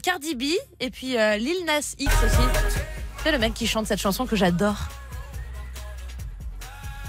[0.04, 0.44] Cardi B,
[0.80, 2.82] et puis Lil Nas X aussi.
[3.24, 4.78] C'est le mec qui chante cette chanson que j'adore.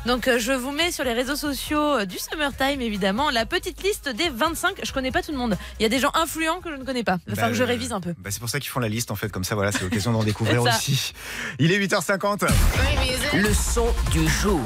[0.06, 3.82] Donc euh, je vous mets sur les réseaux sociaux euh, du Summertime évidemment la petite
[3.82, 4.80] liste des 25.
[4.82, 5.56] Je connais pas tout le monde.
[5.78, 7.18] Il y a des gens influents que je ne connais pas.
[7.26, 8.14] Il va falloir Bah, que je euh, révise un peu.
[8.18, 10.12] Bah, c'est pour ça qu'ils font la liste en fait, comme ça voilà, c'est l'occasion
[10.12, 11.12] d'en découvrir aussi.
[11.58, 12.48] Il est 8h50.
[13.34, 14.60] Le son du jour.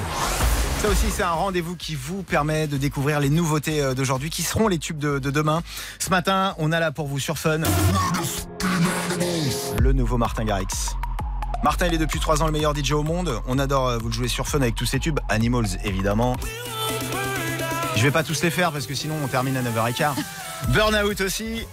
[0.83, 4.43] Ça aussi, c'est un rendez-vous qui vous permet de découvrir les nouveautés euh, d'aujourd'hui qui
[4.43, 5.63] seront les tubes de, de demain.
[5.99, 7.61] Ce matin, on a là pour vous sur Fun
[9.79, 10.67] le nouveau Martin Garrix.
[11.63, 13.41] Martin, il est depuis 3 ans le meilleur DJ au monde.
[13.47, 15.19] On adore euh, vous le jouer sur Fun avec tous ses tubes.
[15.29, 16.37] Animals, évidemment.
[17.97, 20.13] Je vais pas tous les faire parce que sinon on termine à 9h15.
[20.69, 21.67] Burnout aussi.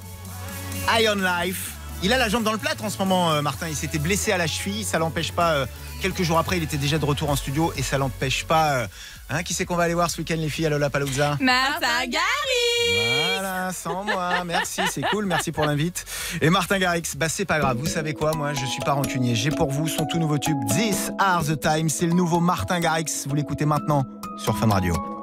[0.99, 1.71] Iron Life.
[2.01, 3.67] Il a la jambe dans le plâtre en ce moment, euh, Martin.
[3.69, 4.83] Il s'était blessé à la cheville.
[4.83, 5.51] Ça l'empêche pas.
[5.51, 5.65] euh,
[6.01, 8.71] quelques jours après, il était déjà de retour en studio et ça l'empêche pas.
[8.73, 8.87] euh,
[9.29, 13.33] hein, qui c'est qu'on va aller voir ce week-end, les filles, à Lollapalooza Martha Gary
[13.33, 14.43] Voilà, sans moi.
[14.45, 15.25] Merci, c'est cool.
[15.25, 16.05] Merci pour l'invite.
[16.41, 17.77] Et Martin Garrix, bah c'est pas grave.
[17.77, 19.35] Vous savez quoi Moi, je suis pas rancunier.
[19.35, 21.89] J'ai pour vous son tout nouveau tube, This Are the Time.
[21.89, 23.25] C'est le nouveau Martin Garrix.
[23.27, 24.05] Vous l'écoutez maintenant
[24.37, 25.22] sur Fun Radio.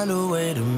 [0.00, 0.69] Find a way to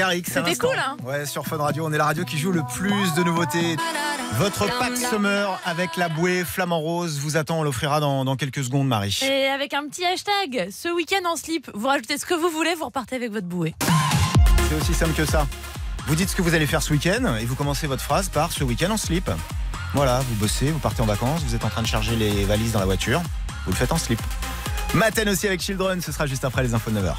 [0.00, 0.22] Garrix.
[0.32, 3.12] C'était cool, hein Ouais, sur Fun Radio, on est la radio qui joue le plus
[3.12, 3.76] de nouveautés.
[4.38, 8.64] Votre pack summer avec la bouée flamant rose vous attend, on l'offrira dans, dans quelques
[8.64, 9.20] secondes, Marie.
[9.22, 12.74] Et avec un petit hashtag, ce week-end en slip, vous rajoutez ce que vous voulez,
[12.76, 13.74] vous repartez avec votre bouée.
[14.70, 15.46] C'est aussi simple que ça.
[16.06, 18.52] Vous dites ce que vous allez faire ce week-end et vous commencez votre phrase par
[18.52, 19.30] ce week-end en slip.
[19.92, 22.72] Voilà, vous bossez, vous partez en vacances, vous êtes en train de charger les valises
[22.72, 23.20] dans la voiture,
[23.66, 24.20] vous le faites en slip.
[24.94, 27.16] Maten aussi avec Children, ce sera juste après les infos de 9h.